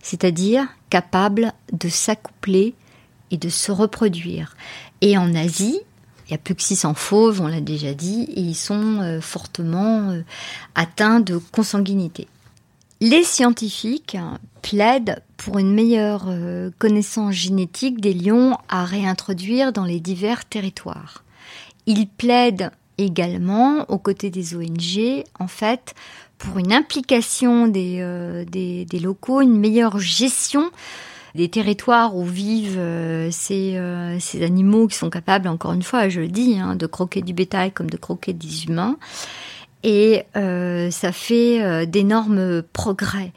c'est-à-dire 0.00 0.66
capables 0.90 1.52
de 1.72 1.88
s'accoupler 1.88 2.74
et 3.30 3.36
de 3.36 3.48
se 3.48 3.72
reproduire. 3.72 4.56
Et 5.00 5.18
en 5.18 5.34
Asie, 5.34 5.80
il 6.26 6.32
y 6.32 6.34
a 6.34 6.38
plus 6.38 6.54
que 6.54 6.62
600 6.62 6.94
fauves, 6.94 7.40
on 7.40 7.46
l'a 7.46 7.60
déjà 7.60 7.94
dit, 7.94 8.22
et 8.34 8.40
ils 8.40 8.54
sont 8.54 9.00
euh, 9.00 9.20
fortement 9.20 10.10
euh, 10.10 10.22
atteints 10.74 11.20
de 11.20 11.38
consanguinité. 11.38 12.28
Les 13.00 13.22
scientifiques 13.22 14.16
plaident 14.60 15.22
pour 15.36 15.58
une 15.58 15.72
meilleure 15.72 16.24
euh, 16.28 16.70
connaissance 16.78 17.32
génétique 17.32 18.00
des 18.00 18.12
lions 18.12 18.58
à 18.68 18.84
réintroduire 18.84 19.72
dans 19.72 19.84
les 19.84 20.00
divers 20.00 20.44
territoires. 20.44 21.24
Ils 21.86 22.08
plaident 22.08 22.72
également, 22.98 23.88
aux 23.88 23.98
côtés 23.98 24.30
des 24.30 24.54
ONG, 24.54 25.24
en 25.38 25.48
fait, 25.48 25.94
pour 26.38 26.58
une 26.58 26.72
implication 26.72 27.70
euh, 27.74 28.44
des, 28.44 28.84
des, 28.84 28.98
locaux, 28.98 29.40
une 29.40 29.58
meilleure 29.58 29.98
gestion 29.98 30.70
des 31.34 31.48
territoires 31.48 32.16
où 32.16 32.24
vivent 32.24 32.78
euh, 32.78 33.28
ces, 33.30 33.76
euh, 33.76 34.18
ces, 34.18 34.42
animaux 34.42 34.86
qui 34.86 34.96
sont 34.96 35.10
capables, 35.10 35.48
encore 35.48 35.72
une 35.72 35.82
fois, 35.82 36.08
je 36.08 36.20
le 36.20 36.28
dis, 36.28 36.58
hein, 36.58 36.74
de 36.74 36.86
croquer 36.86 37.20
du 37.20 37.34
bétail 37.34 37.72
comme 37.72 37.90
de 37.90 37.96
croquer 37.96 38.32
des 38.32 38.64
humains. 38.64 38.96
Et 39.84 40.24
ça 40.34 41.12
fait 41.12 41.86
d'énormes 41.86 42.62
progrès 42.72 43.32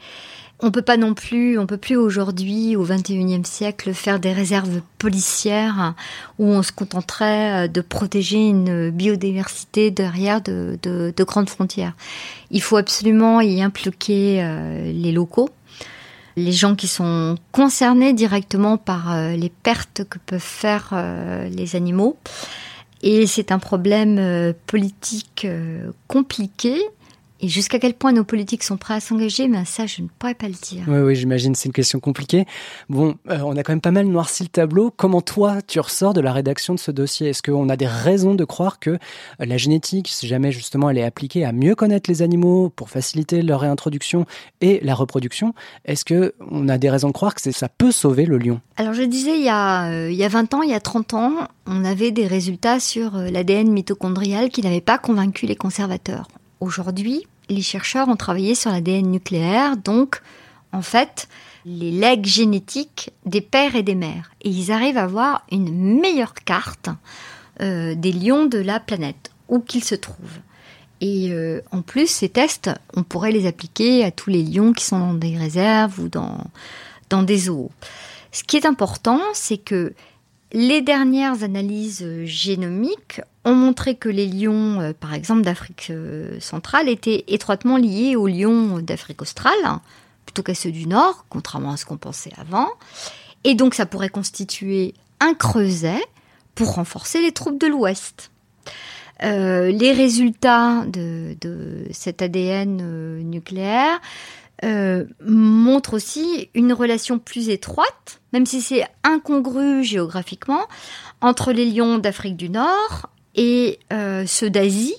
on 0.62 0.70
peut 0.70 0.82
pas 0.82 0.96
non 0.96 1.12
plus, 1.12 1.58
on 1.58 1.66
peut 1.66 1.76
plus 1.76 1.96
aujourd'hui, 1.96 2.76
au 2.76 2.84
XXIe 2.84 3.44
siècle, 3.44 3.92
faire 3.92 4.20
des 4.20 4.32
réserves 4.32 4.80
policières 4.98 5.94
où 6.38 6.46
on 6.46 6.62
se 6.62 6.70
contenterait 6.70 7.64
euh, 7.64 7.68
de 7.68 7.80
protéger 7.80 8.38
une 8.38 8.90
biodiversité 8.90 9.90
derrière 9.90 10.40
de, 10.40 11.12
grandes 11.18 11.50
frontières. 11.50 11.94
Il 12.52 12.62
faut 12.62 12.76
absolument 12.76 13.40
y 13.40 13.60
impliquer 13.60 14.42
euh, 14.42 14.92
les 14.92 15.10
locaux, 15.10 15.50
les 16.36 16.52
gens 16.52 16.76
qui 16.76 16.86
sont 16.86 17.36
concernés 17.50 18.12
directement 18.12 18.78
par 18.78 19.12
euh, 19.12 19.32
les 19.32 19.50
pertes 19.50 20.04
que 20.08 20.18
peuvent 20.18 20.40
faire 20.40 20.94
les 21.50 21.74
animaux. 21.74 22.16
Et 23.02 23.26
c'est 23.26 23.50
un 23.50 23.58
problème 23.58 24.54
politique 24.66 25.44
compliqué 26.06 26.80
et 27.42 27.48
jusqu'à 27.48 27.80
quel 27.80 27.94
point 27.94 28.12
nos 28.12 28.22
politiques 28.22 28.62
sont 28.62 28.76
prêts 28.76 28.94
à 28.94 29.00
s'engager, 29.00 29.48
mais 29.48 29.64
ça, 29.64 29.84
je 29.86 30.02
ne 30.02 30.06
pourrais 30.06 30.34
pas 30.34 30.46
le 30.46 30.54
dire. 30.54 30.84
Oui, 30.86 31.00
oui, 31.00 31.16
j'imagine, 31.16 31.56
c'est 31.56 31.66
une 31.66 31.72
question 31.72 31.98
compliquée. 31.98 32.46
Bon, 32.88 33.16
euh, 33.28 33.40
on 33.44 33.56
a 33.56 33.64
quand 33.64 33.72
même 33.72 33.80
pas 33.80 33.90
mal 33.90 34.06
noirci 34.06 34.44
le 34.44 34.48
tableau. 34.48 34.92
Comment 34.96 35.22
toi, 35.22 35.60
tu 35.66 35.80
ressors 35.80 36.14
de 36.14 36.20
la 36.20 36.32
rédaction 36.32 36.72
de 36.72 36.78
ce 36.78 36.92
dossier? 36.92 37.30
Est-ce 37.30 37.42
qu'on 37.42 37.68
a 37.68 37.76
des 37.76 37.88
raisons 37.88 38.36
de 38.36 38.44
croire 38.44 38.78
que 38.78 38.90
euh, 38.90 38.96
la 39.40 39.56
génétique, 39.56 40.06
si 40.06 40.28
jamais 40.28 40.52
justement 40.52 40.88
elle 40.88 40.98
est 40.98 41.02
appliquée 41.02 41.44
à 41.44 41.50
mieux 41.50 41.74
connaître 41.74 42.08
les 42.08 42.22
animaux 42.22 42.70
pour 42.70 42.90
faciliter 42.90 43.42
leur 43.42 43.60
réintroduction 43.60 44.24
et 44.60 44.78
la 44.84 44.94
reproduction, 44.94 45.52
est-ce 45.84 46.04
que 46.04 46.34
on 46.48 46.68
a 46.68 46.78
des 46.78 46.90
raisons 46.90 47.08
de 47.08 47.12
croire 47.12 47.34
que 47.34 47.50
ça 47.50 47.68
peut 47.68 47.90
sauver 47.90 48.24
le 48.24 48.38
lion? 48.38 48.60
Alors 48.76 48.94
je 48.94 49.02
disais, 49.02 49.36
il 49.36 49.44
y, 49.44 49.48
a, 49.48 49.90
euh, 49.90 50.10
il 50.12 50.16
y 50.16 50.22
a 50.22 50.28
20 50.28 50.54
ans, 50.54 50.62
il 50.62 50.70
y 50.70 50.74
a 50.74 50.80
30 50.80 51.14
ans, 51.14 51.32
on 51.66 51.84
avait 51.84 52.12
des 52.12 52.28
résultats 52.28 52.78
sur 52.78 53.16
l'ADN 53.16 53.68
mitochondrial 53.68 54.48
qui 54.50 54.62
n'avaient 54.62 54.80
pas 54.80 54.98
convaincu 54.98 55.46
les 55.46 55.56
conservateurs. 55.56 56.28
Aujourd'hui, 56.60 57.26
les 57.48 57.62
chercheurs 57.62 58.08
ont 58.08 58.16
travaillé 58.16 58.54
sur 58.54 58.70
l'ADN 58.70 59.10
nucléaire, 59.10 59.76
donc 59.76 60.22
en 60.72 60.82
fait 60.82 61.28
les 61.64 61.90
legs 61.90 62.26
génétiques 62.26 63.10
des 63.24 63.40
pères 63.40 63.76
et 63.76 63.82
des 63.82 63.94
mères. 63.94 64.32
Et 64.42 64.50
ils 64.50 64.72
arrivent 64.72 64.98
à 64.98 65.04
avoir 65.04 65.44
une 65.50 66.00
meilleure 66.00 66.34
carte 66.34 66.88
euh, 67.60 67.94
des 67.94 68.12
lions 68.12 68.46
de 68.46 68.58
la 68.58 68.80
planète, 68.80 69.30
où 69.48 69.60
qu'ils 69.60 69.84
se 69.84 69.94
trouvent. 69.94 70.40
Et 71.00 71.32
euh, 71.32 71.60
en 71.72 71.82
plus, 71.82 72.08
ces 72.08 72.28
tests, 72.28 72.70
on 72.94 73.02
pourrait 73.02 73.32
les 73.32 73.46
appliquer 73.46 74.04
à 74.04 74.10
tous 74.10 74.30
les 74.30 74.42
lions 74.42 74.72
qui 74.72 74.84
sont 74.84 74.98
dans 74.98 75.14
des 75.14 75.36
réserves 75.36 75.98
ou 76.00 76.08
dans, 76.08 76.38
dans 77.10 77.22
des 77.22 77.38
zoos. 77.38 77.70
Ce 78.30 78.44
qui 78.44 78.56
est 78.56 78.66
important, 78.66 79.20
c'est 79.34 79.58
que 79.58 79.94
les 80.52 80.82
dernières 80.82 81.42
analyses 81.42 82.06
génomiques 82.24 83.20
ont 83.44 83.54
montré 83.54 83.94
que 83.94 84.08
les 84.08 84.26
lions, 84.26 84.80
euh, 84.80 84.92
par 84.92 85.14
exemple 85.14 85.42
d'Afrique 85.42 85.88
euh, 85.90 86.38
centrale, 86.40 86.88
étaient 86.88 87.24
étroitement 87.28 87.76
liés 87.76 88.16
aux 88.16 88.28
lions 88.28 88.78
d'Afrique 88.78 89.22
australe, 89.22 89.80
plutôt 90.26 90.42
qu'à 90.42 90.54
ceux 90.54 90.70
du 90.70 90.86
Nord, 90.86 91.24
contrairement 91.28 91.72
à 91.72 91.76
ce 91.76 91.84
qu'on 91.84 91.96
pensait 91.96 92.32
avant. 92.36 92.68
Et 93.44 93.54
donc 93.54 93.74
ça 93.74 93.86
pourrait 93.86 94.10
constituer 94.10 94.94
un 95.20 95.34
creuset 95.34 96.00
pour 96.54 96.74
renforcer 96.74 97.20
les 97.22 97.32
troupes 97.32 97.60
de 97.60 97.66
l'Ouest. 97.66 98.30
Euh, 99.22 99.70
les 99.70 99.92
résultats 99.92 100.84
de, 100.88 101.36
cet 101.92 102.22
ADN 102.22 102.80
euh, 102.82 103.22
nucléaire 103.22 104.00
euh, 104.64 105.06
montrent 105.26 105.94
aussi 105.94 106.48
une 106.54 106.72
relation 106.72 107.18
plus 107.18 107.48
étroite, 107.48 108.20
même 108.32 108.46
si 108.46 108.60
c'est 108.60 108.84
incongru 109.02 109.82
géographiquement, 109.82 110.68
entre 111.20 111.50
les 111.52 111.64
lions 111.64 111.98
d'Afrique 111.98 112.36
du 112.36 112.48
Nord 112.48 113.10
et 113.34 113.80
euh, 113.92 114.24
ceux 114.24 114.50
d'Asie, 114.50 114.94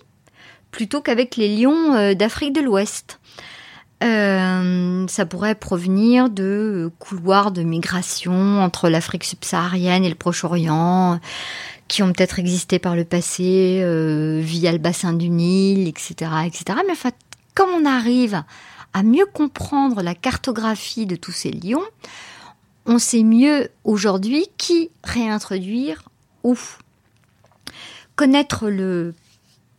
plutôt 0.71 0.99
qu'avec 0.99 1.38
les 1.38 1.56
lions 1.56 1.93
euh, 1.93 2.13
d'Afrique 2.13 2.54
de 2.54 2.60
l'Ouest. 2.60 3.19
Ça 4.02 5.26
pourrait 5.26 5.56
provenir 5.56 6.30
de 6.30 6.91
couloirs 6.99 7.52
de 7.54 7.63
migration 7.63 8.62
entre 8.62 8.89
l'Afrique 8.89 9.23
subsaharienne 9.23 10.04
et 10.04 10.10
le 10.10 10.15
Proche-Orient, 10.15 11.21
qui 11.88 12.04
ont 12.04 12.12
peut-être 12.12 12.38
existé 12.38 12.80
par 12.80 12.97
le 12.97 13.06
passé 13.06 13.82
via 14.41 14.73
le 14.73 14.78
bassin 14.78 15.13
du 15.13 15.30
Nil, 15.30 15.88
etc., 15.88 16.32
etc. 16.45 16.80
Mais 16.86 16.91
enfin, 16.91 17.12
comme 17.56 17.69
on 17.69 17.86
arrive 17.86 18.43
à 18.94 19.04
mieux 19.04 19.26
comprendre 19.26 20.02
la 20.02 20.16
cartographie 20.16 21.06
de 21.06 21.16
tous 21.16 21.32
ces 21.32 21.52
lions, 21.52 21.84
on 22.86 23.00
sait 23.00 23.24
mieux 23.24 23.70
aujourd'hui 23.84 24.48
qui 24.58 24.90
réintroduire 25.04 26.04
où. 26.44 26.58
Connaître 28.16 28.70
le 28.70 29.16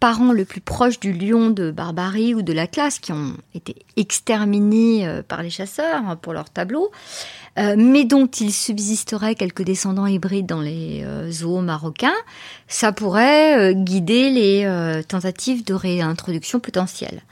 parent 0.00 0.32
le 0.32 0.44
plus 0.44 0.60
proche 0.60 1.00
du 1.00 1.12
lion 1.12 1.50
de 1.50 1.70
Barbarie 1.70 2.34
ou 2.34 2.42
de 2.42 2.52
l'Atlas, 2.52 2.98
qui 2.98 3.12
ont 3.12 3.36
été 3.54 3.76
exterminés 3.96 5.06
euh, 5.06 5.22
par 5.22 5.42
les 5.42 5.50
chasseurs 5.50 6.02
hein, 6.06 6.16
pour 6.16 6.32
leur 6.32 6.50
tableau, 6.50 6.90
euh, 7.58 7.74
mais 7.78 8.04
dont 8.04 8.26
il 8.26 8.52
subsisterait 8.52 9.34
quelques 9.34 9.62
descendants 9.62 10.06
hybrides 10.06 10.46
dans 10.46 10.60
les 10.60 11.04
euh, 11.04 11.30
zoos 11.30 11.60
marocains, 11.60 12.12
ça 12.68 12.92
pourrait 12.92 13.56
euh, 13.58 13.72
guider 13.72 14.30
les 14.30 14.64
euh, 14.64 15.02
tentatives 15.02 15.64
de 15.64 15.72
réintroduction 15.72 16.60
potentielle. 16.60 17.22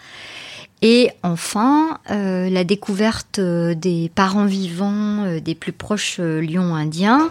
Et 0.84 1.10
enfin, 1.22 2.00
euh, 2.10 2.50
la 2.50 2.64
découverte 2.64 3.38
euh, 3.38 3.74
des 3.74 4.10
parents 4.12 4.46
vivants 4.46 5.24
euh, 5.24 5.38
des 5.38 5.54
plus 5.54 5.70
proches 5.70 6.18
lions 6.18 6.74
indiens, 6.74 7.30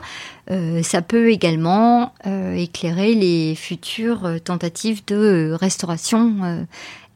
ça 0.83 1.01
peut 1.01 1.29
également 1.29 2.13
éclairer 2.25 3.13
les 3.15 3.55
futures 3.55 4.41
tentatives 4.43 5.01
de 5.05 5.55
restauration 5.57 6.67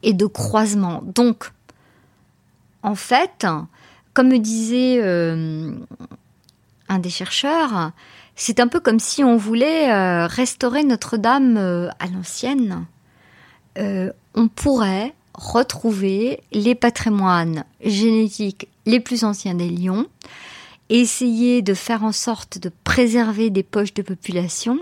et 0.02 0.14
de 0.14 0.24
croisement. 0.24 1.02
Donc, 1.04 1.50
en 2.82 2.94
fait, 2.94 3.46
comme 4.14 4.28
me 4.28 4.38
disait 4.38 5.02
un 6.88 6.98
des 6.98 7.10
chercheurs, 7.10 7.92
c'est 8.36 8.58
un 8.58 8.68
peu 8.68 8.80
comme 8.80 9.00
si 9.00 9.22
on 9.22 9.36
voulait 9.36 10.24
restaurer 10.24 10.82
Notre-Dame 10.82 11.58
à 11.58 12.06
l'ancienne. 12.06 12.86
On 13.76 14.48
pourrait 14.48 15.12
retrouver 15.36 16.40
les 16.52 16.74
patrimoines 16.74 17.64
génétiques 17.84 18.68
les 18.86 19.00
plus 19.00 19.24
anciens 19.24 19.54
des 19.54 19.68
lions, 19.68 20.06
essayer 20.88 21.62
de 21.62 21.74
faire 21.74 22.04
en 22.04 22.12
sorte 22.12 22.58
de 22.58 22.70
préserver 22.84 23.50
des 23.50 23.62
poches 23.62 23.94
de 23.94 24.02
population. 24.02 24.78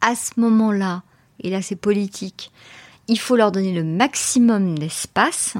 À 0.00 0.14
ce 0.14 0.38
moment-là, 0.38 1.02
et 1.40 1.50
là 1.50 1.62
c'est 1.62 1.76
politique, 1.76 2.52
il 3.08 3.18
faut 3.18 3.36
leur 3.36 3.52
donner 3.52 3.72
le 3.72 3.84
maximum 3.84 4.78
d'espace 4.78 5.56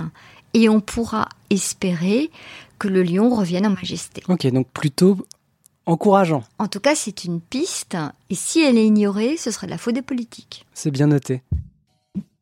et 0.55 0.69
on 0.69 0.81
pourra 0.81 1.29
espérer 1.51 2.31
que 2.79 2.89
le 2.89 3.03
lion 3.03 3.35
revienne 3.35 3.67
en 3.67 3.71
majesté. 3.71 4.23
Ok, 4.29 4.47
donc 4.47 4.69
plutôt 4.69 5.19
encourageant. 5.87 6.45
En 6.59 6.69
tout 6.69 6.81
cas, 6.81 6.95
c'est 6.95 7.25
une 7.25 7.41
piste, 7.41 7.97
et 8.31 8.35
si 8.35 8.61
elle 8.61 8.79
est 8.79 8.87
ignorée, 8.87 9.37
ce 9.37 9.51
serait 9.51 9.67
de 9.67 9.73
la 9.73 9.79
faute 9.79 9.95
des 9.95 10.03
politiques. 10.03 10.67
C'est 10.73 10.91
bien 10.91 11.09
noté. 11.09 11.43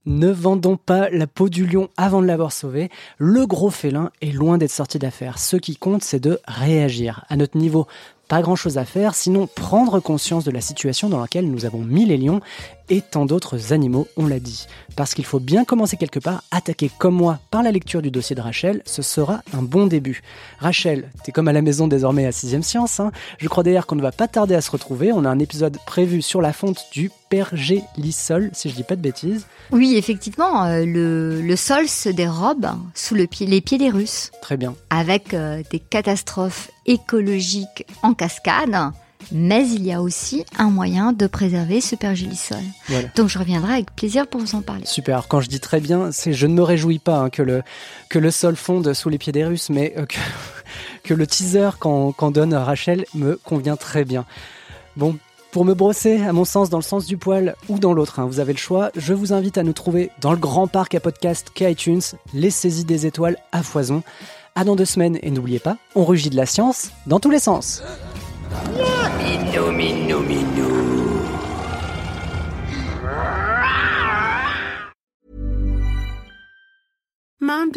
Ne 0.09 0.31
vendons 0.31 0.79
pas 0.79 1.11
la 1.11 1.27
peau 1.27 1.51
du 1.51 1.67
lion 1.67 1.91
avant 1.99 2.23
de 2.23 2.27
l'avoir 2.27 2.51
sauvé. 2.51 2.89
Le 3.19 3.47
gros 3.47 3.69
félin 3.69 4.11
est 4.23 4.33
loin 4.33 4.57
d'être 4.57 4.71
sorti 4.71 4.99
d'affaire. 4.99 5.39
Ce 5.39 5.59
qui 5.59 5.77
compte, 5.77 6.03
c'est 6.03 6.19
de 6.19 6.41
réagir. 6.49 7.27
À 7.29 7.37
notre 7.37 7.59
niveau, 7.59 7.87
pas 8.27 8.41
grand 8.41 8.57
chose 8.57 8.79
à 8.79 8.87
faire, 8.87 9.15
sinon 9.15 9.47
prendre 9.47 10.01
conscience 10.01 10.45
de 10.45 10.51
la 10.51 10.63
situation 10.63 11.11
dans 11.11 11.21
laquelle 11.21 11.51
nous 11.51 11.67
avons 11.67 11.81
mis 11.81 12.07
les 12.07 12.17
lions 12.17 12.41
et 12.91 13.03
tant 13.03 13.27
d'autres 13.27 13.73
animaux, 13.73 14.09
on 14.17 14.27
l'a 14.27 14.41
dit. 14.41 14.67
Parce 14.97 15.15
qu'il 15.15 15.25
faut 15.25 15.41
bien 15.41 15.65
commencer 15.65 15.97
quelque 15.97 16.19
part, 16.19 16.43
attaquer 16.51 16.91
comme 16.99 17.15
moi 17.15 17.39
par 17.51 17.63
la 17.63 17.71
lecture 17.71 18.03
du 18.03 18.11
dossier 18.11 18.35
de 18.35 18.41
Rachel, 18.41 18.83
ce 18.85 19.03
sera 19.03 19.43
un 19.53 19.63
bon 19.63 19.87
début. 19.87 20.23
Rachel, 20.59 21.11
t'es 21.25 21.33
comme 21.33 21.49
à 21.49 21.53
la 21.53 21.63
maison 21.63 21.89
désormais 21.89 22.27
à 22.27 22.31
6ème 22.31 22.63
Science, 22.63 23.01
hein. 23.01 23.13
je 23.39 23.49
crois 23.49 23.63
d'ailleurs 23.63 23.87
qu'on 23.87 23.97
ne 23.97 24.03
va 24.03 24.13
pas 24.13 24.29
tarder 24.29 24.55
à 24.55 24.61
se 24.61 24.71
retrouver, 24.71 25.13
on 25.13 25.25
a 25.25 25.29
un 25.29 25.39
épisode 25.39 25.79
prévu 25.87 26.23
sur 26.23 26.41
la 26.41 26.53
fonte 26.53 26.87
du 26.93 27.11
pergélisol, 27.29 28.51
si 28.53 28.71
je 28.71 28.75
dis 28.75 28.83
pas 28.83 28.97
de 28.97 29.03
bêtises. 29.03 29.47
Oui, 29.71 29.97
effectivement, 29.97 30.65
euh, 30.65 30.85
le, 30.85 31.43
le 31.43 31.57
sol 31.57 31.89
se 31.89 32.09
dérobe 32.09 32.69
sous 32.95 33.15
le 33.15 33.27
pied, 33.27 33.47
les 33.47 33.61
pieds 33.61 33.79
des 33.79 33.91
Russes. 33.91 34.31
Très 34.43 34.57
bien. 34.57 34.75
Avec 34.91 35.35
euh, 35.35 35.63
des 35.71 35.79
catastrophes 35.79 36.71
écologiques 36.87 37.87
en 38.03 38.15
cascade. 38.15 38.93
Mais 39.33 39.69
il 39.69 39.85
y 39.85 39.93
a 39.93 40.01
aussi 40.01 40.45
un 40.59 40.71
moyen 40.71 41.13
de 41.13 41.27
préserver 41.27 41.81
ce 41.81 41.97
pergélisol. 41.97 42.59
Voilà. 42.89 43.09
Donc 43.17 43.29
je 43.29 43.39
reviendrai 43.39 43.75
avec 43.75 43.95
plaisir 43.95 44.27
pour 44.27 44.41
vous 44.41 44.55
en 44.55 44.63
parler. 44.63 44.87
Super. 44.87 45.17
Alors, 45.17 45.29
quand 45.29 45.41
je 45.41 45.49
dis 45.49 45.61
très 45.61 45.81
bien, 45.81 46.13
c'est 46.13 46.33
je 46.33 46.47
ne 46.47 46.55
me 46.55 46.63
réjouis 46.63 46.99
pas 46.99 47.19
hein, 47.19 47.31
que 47.31 47.43
le 47.43 47.63
que 48.09 48.19
le 48.19 48.31
sol 48.31 48.57
fonde 48.57 48.93
sous 48.95 49.09
les 49.09 49.19
pieds 49.19 49.33
des 49.33 49.45
Russes, 49.45 49.71
mais 49.71 49.95
euh, 49.97 50.07
que, 50.07 50.17
que 51.05 51.15
le 51.15 51.27
teaser 51.27 51.71
qu'en 51.79 52.13
qu'en 52.13 52.31
donne 52.31 52.55
Rachel 52.55 53.05
me 53.15 53.37
convient 53.37 53.77
très 53.77 54.05
bien. 54.05 54.25
Bon, 54.97 55.17
pour 55.51 55.65
me 55.65 55.75
brosser, 55.75 56.23
à 56.23 56.33
mon 56.33 56.45
sens, 56.45 56.71
dans 56.71 56.79
le 56.79 56.83
sens 56.83 57.07
du 57.07 57.17
poil 57.17 57.55
ou 57.69 57.79
dans 57.79 57.93
l'autre, 57.93 58.21
hein, 58.21 58.27
vous 58.27 58.41
avez 58.41 58.53
le 58.53 58.59
choix, 58.59 58.91
je 58.97 59.15
vous 59.15 59.33
invite 59.33 59.57
à 59.59 59.63
nous 59.63 59.73
trouver 59.73 60.11
dans 60.21 60.33
le 60.33 60.39
grand 60.39 60.67
parc 60.67 60.95
à 60.95 61.01
podcast 61.01 61.51
qu'iTunes, 61.55 62.03
les 62.35 62.51
saisies 62.51 62.85
des 62.85 63.07
étoiles 63.07 63.39
à 63.53 63.63
foison. 63.63 64.03
À 64.55 64.65
dans 64.65 64.77
deux 64.77 64.85
semaines, 64.85 65.19
et 65.23 65.31
n'oubliez 65.31 65.61
pas, 65.61 65.77
on 65.95 66.05
rugit 66.05 66.31
de 66.31 66.37
la 66.37 66.45
science 66.45 66.91
dans 67.07 67.21
tous 67.21 67.31
les 67.31 67.39
sens. 67.39 67.83
Minou, 69.19 69.73
minou, 69.73 70.21
minou. 70.21 70.68